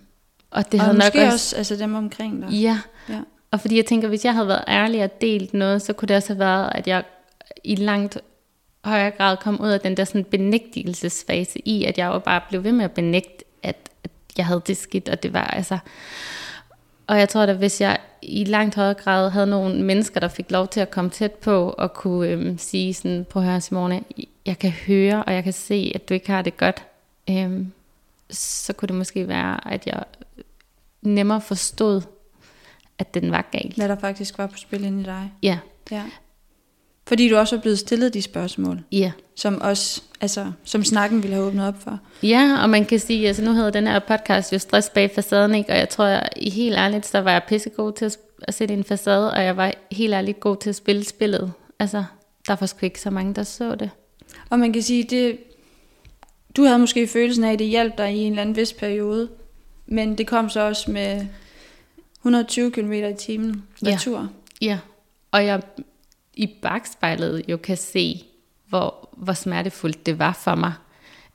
[0.51, 1.34] og det og havde nok måske også...
[1.34, 2.51] også, også altså dem omkring dig.
[2.51, 2.78] Ja,
[3.09, 3.20] Ja.
[3.51, 6.16] og fordi jeg tænker, hvis jeg havde været ærlig og delt noget, så kunne det
[6.16, 7.05] også have været, at jeg
[7.64, 8.18] i langt
[8.84, 12.64] højere grad kom ud af den der sådan benægtelsesfase i, at jeg jo bare blev
[12.64, 15.78] ved med at benægte, at, at jeg havde det skidt, og det var altså...
[17.11, 20.50] Og jeg tror da, hvis jeg i langt højere grad havde nogle mennesker, der fik
[20.50, 24.02] lov til at komme tæt på og kunne øhm, sige sådan, prøv at høre Simone,
[24.46, 26.86] jeg kan høre, og jeg kan se, at du ikke har det godt,
[27.30, 27.72] øhm,
[28.30, 30.04] så kunne det måske være, at jeg
[31.02, 32.02] nemmere forstod,
[32.98, 33.76] at den var galt.
[33.76, 35.32] Hvad der faktisk var på spil inde i dig.
[35.42, 35.58] Ja,
[35.90, 36.04] Ja.
[37.07, 39.12] Fordi du også er blevet stillet de spørgsmål, ja.
[39.36, 41.98] som også, altså, som snakken ville have åbnet op for.
[42.22, 45.55] Ja, og man kan sige, altså nu hedder den her podcast jo Stress bag facaden,
[45.55, 45.72] ikke?
[45.72, 48.74] og jeg tror, jeg, i helt ærligt, så var jeg pissegod til at, at sætte
[48.74, 51.53] en facade, og jeg var helt ærligt god til at spille spillet.
[51.78, 52.05] Altså,
[52.46, 53.90] der var sgu ikke så mange, der så det.
[54.51, 55.38] Og man kan sige, det,
[56.57, 59.28] du havde måske følelsen af, at det hjalp dig i en eller anden vis periode,
[59.86, 61.26] men det kom så også med
[62.20, 63.92] 120 km i timen Ja.
[63.92, 64.28] retur.
[64.62, 64.78] Ja,
[65.32, 65.62] og jeg
[66.41, 68.24] i bagspejlet jo kan se,
[68.68, 70.72] hvor, hvor smertefuldt det var for mig.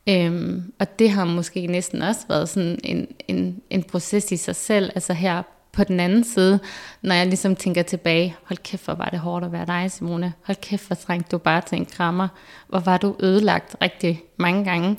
[0.09, 4.55] Øhm, og det har måske næsten også været sådan en, en, en proces i sig
[4.55, 6.59] selv, altså her på den anden side,
[7.01, 10.33] når jeg ligesom tænker tilbage, hold kæft, hvor var det hårdt at være dig, Simone.
[10.43, 12.27] Hold kæft, hvor trængte du bare til en krammer.
[12.67, 14.97] Hvor var du ødelagt rigtig mange gange.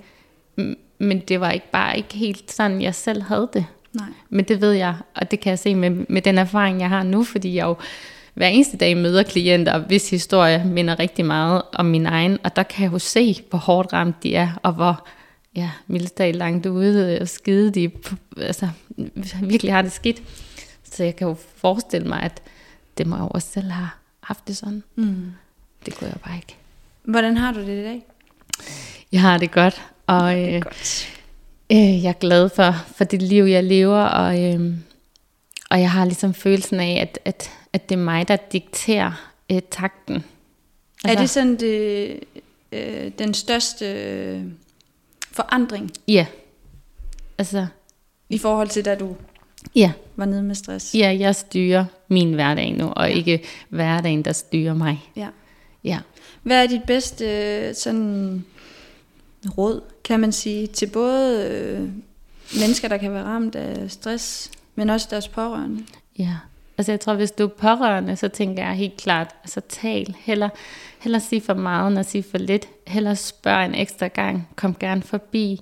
[0.99, 3.67] Men det var ikke bare ikke helt sådan, jeg selv havde det.
[3.93, 4.09] Nej.
[4.29, 7.03] Men det ved jeg, og det kan jeg se med, med den erfaring, jeg har
[7.03, 7.77] nu, fordi jeg jo
[8.37, 12.63] hver eneste dag møder klienter, hvis historie minder rigtig meget om min egen, og der
[12.63, 15.07] kan jeg jo se, hvor hårdt ramt de er, og hvor
[15.55, 17.91] ja, mildestag langt ude og skide de
[18.37, 18.69] altså,
[19.43, 20.23] virkelig har det skidt.
[20.93, 22.43] Så jeg kan jo forestille mig, at
[22.99, 23.89] det må jeg jo også selv have
[24.21, 24.83] haft det sådan.
[24.95, 25.33] Mm.
[25.87, 26.57] Det kunne jeg bare ikke.
[27.03, 28.03] Hvordan har du det i dag?
[29.13, 31.09] Jeg har det godt, og øh, Godt.
[31.73, 34.75] øh, jeg er glad for, for det liv, jeg lever, og, øh,
[35.71, 39.61] og jeg har ligesom følelsen af, at, at, at det er mig, der dikterer øh,
[39.71, 40.25] takten.
[41.05, 42.21] Altså, er det sådan det,
[42.73, 44.43] øh, den største øh,
[45.33, 46.27] forandring Ja.
[47.39, 47.67] Altså,
[48.29, 49.17] i forhold til, da du
[49.75, 49.93] ja.
[50.17, 50.95] var nede med stress?
[50.95, 54.99] ja, jeg styrer min hverdag nu, og ikke hverdagen, der styrer mig.
[55.17, 55.29] ja.
[55.85, 55.99] Ja.
[56.43, 58.45] Hvad er dit bedste øh, sådan
[59.59, 61.89] råd, kan man sige, til både øh,
[62.61, 65.85] mennesker, der kan være ramt af stress, men også deres pårørende?
[66.19, 66.37] Ja.
[66.79, 70.49] Altså jeg tror, hvis du er pårørende, så tænker jeg helt klart, altså tal, heller,
[70.99, 72.69] heller sige for meget, end at sige for lidt.
[72.87, 75.61] Heller spørg en ekstra gang, kom gerne forbi.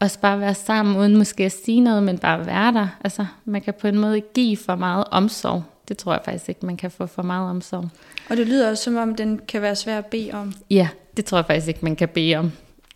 [0.00, 2.88] Og bare være sammen, uden måske at sige noget, men bare være der.
[3.04, 5.62] Altså man kan på en måde give for meget omsorg.
[5.88, 7.88] Det tror jeg faktisk ikke, man kan få for meget omsorg.
[8.30, 10.54] Og det lyder også, som om den kan være svær at bede om.
[10.70, 12.52] Ja, det tror jeg faktisk ikke, man kan bede om.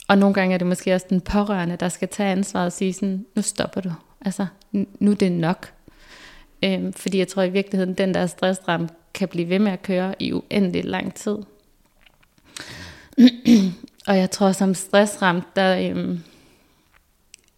[0.08, 2.92] Og nogle gange er det måske også den pårørende, der skal tage ansvaret og sige
[2.92, 3.92] sådan, nu stopper du.
[4.24, 5.72] Altså, nu er det nok.
[6.64, 10.14] Øhm, fordi jeg tror i virkeligheden, den der stressram kan blive ved med at køre
[10.18, 11.36] i uendelig lang tid.
[14.08, 16.20] og jeg tror som stressram, der, øhm,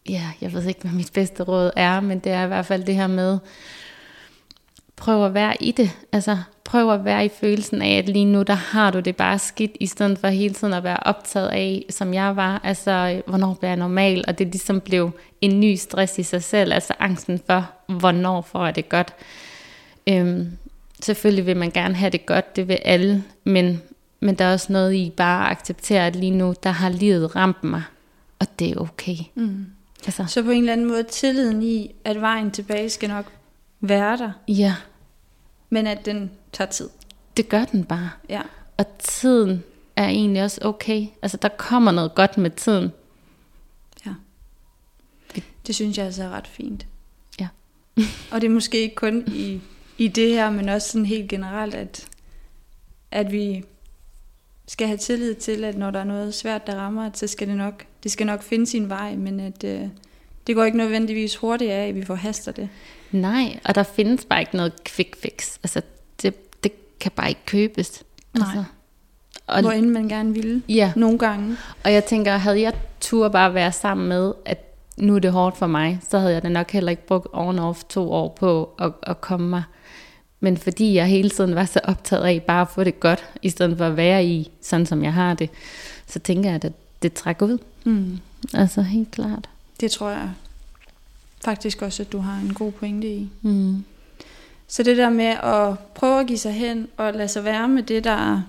[0.09, 2.85] ja, jeg ved ikke, hvad mit bedste råd er, men det er i hvert fald
[2.85, 3.39] det her med,
[5.03, 5.91] prøv at være i det.
[6.13, 9.39] Altså, prøv at være i følelsen af, at lige nu, der har du det bare
[9.39, 13.55] skidt, i stedet for hele tiden at være optaget af, som jeg var, altså, hvornår
[13.55, 17.41] bliver jeg normal, og det ligesom blev en ny stress i sig selv, altså angsten
[17.47, 19.15] for, hvornår får jeg det godt.
[20.07, 20.51] Øhm,
[21.03, 23.83] selvfølgelig vil man gerne have det godt, det vil alle, men,
[24.21, 27.37] men der er også noget i bare at acceptere, at lige nu, der har livet
[27.37, 27.83] ramt mig,
[28.39, 29.17] og det er okay.
[29.35, 29.67] Mm.
[30.07, 30.25] Altså.
[30.29, 33.33] Så på en eller anden måde tilliden i, at vejen tilbage skal nok
[33.81, 34.31] være der.
[34.49, 34.75] Ja.
[35.73, 36.89] Men at den tager tid.
[37.37, 38.11] Det gør den bare.
[38.29, 38.43] Ja.
[38.77, 39.65] Og tiden
[39.97, 41.07] er egentlig også okay.
[41.23, 42.93] Altså der kommer noget godt med tiden.
[44.07, 44.15] Ja.
[45.67, 46.87] Det synes jeg altså er ret fint.
[47.41, 47.49] Ja.
[48.33, 49.61] og det er måske ikke kun i,
[49.99, 52.09] i det her, men også sådan helt generelt, at,
[53.11, 53.65] at vi
[54.69, 57.57] skal have tillid til, at når der er noget svært, der rammer, så skal det
[57.57, 59.89] nok, det skal nok finde sin vej, men at øh,
[60.47, 62.69] det går ikke nødvendigvis hurtigt af, at vi forhaster det.
[63.13, 65.57] Nej, og der findes bare ikke noget quick fix.
[65.63, 65.83] Altså,
[66.23, 68.03] det, det kan bare ikke købes.
[68.35, 68.47] Nej.
[68.47, 68.65] Altså,
[69.47, 70.63] og, Hvor end man gerne ville.
[70.69, 70.93] Ja.
[70.97, 71.57] Nogle gange.
[71.85, 74.59] Og jeg tænker, havde jeg tur bare være sammen med, at
[74.97, 77.59] nu er det hårdt for mig, så havde jeg da nok heller ikke brugt on
[77.59, 79.63] off to år på at, at komme mig.
[80.41, 83.51] Men fordi jeg hele tiden var så optaget af bare at få det godt, i
[83.51, 85.51] stedet for at være i, sådan som jeg har det,
[86.07, 86.73] så tænker jeg, at
[87.03, 87.59] det trækker ud.
[87.85, 88.19] Mm.
[88.55, 89.49] Altså helt klart.
[89.83, 90.31] Det tror jeg
[91.45, 93.31] faktisk også, at du har en god pointe i.
[93.43, 93.85] Mm.
[94.67, 97.83] Så det der med at prøve at give sig hen og lade sig være med
[97.83, 98.43] det, der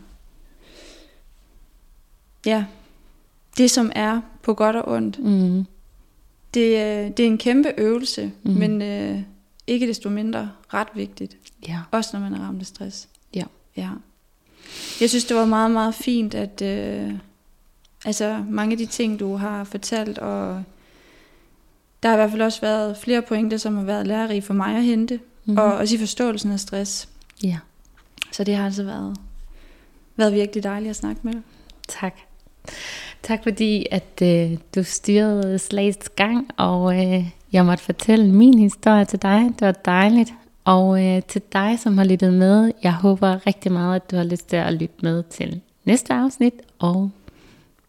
[2.45, 2.65] ja,
[3.57, 5.19] det som er på godt og ondt.
[5.19, 5.65] Mm.
[6.53, 8.51] Det, øh, det er en kæmpe øvelse, mm.
[8.51, 9.21] men øh,
[9.67, 11.37] ikke desto mindre ret vigtigt.
[11.67, 11.79] Ja.
[11.91, 13.07] Også når man er ramt af stress.
[13.35, 13.43] Ja.
[13.77, 13.89] ja.
[15.01, 17.13] Jeg synes, det var meget, meget fint, at øh,
[18.05, 20.63] altså, mange af de ting, du har fortalt, og
[22.03, 24.75] der har i hvert fald også været flere pointer, som har været lærerige for mig
[24.75, 25.57] at hente, mm.
[25.57, 27.09] og også i forståelsen af stress.
[27.43, 27.57] Ja.
[28.31, 29.17] Så det har altså været,
[30.15, 31.41] været virkelig dejligt at snakke med dig.
[31.87, 32.15] Tak.
[33.23, 39.05] Tak fordi, at øh, du styrede slagets gang, og øh, jeg måtte fortælle min historie
[39.05, 39.53] til dig.
[39.59, 40.33] Det var dejligt.
[40.65, 44.23] Og øh, til dig, som har lyttet med, jeg håber rigtig meget, at du har
[44.23, 47.11] lyst til at lytte med til næste afsnit, og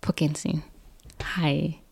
[0.01, 0.59] på gensyn.
[1.37, 1.84] Hej.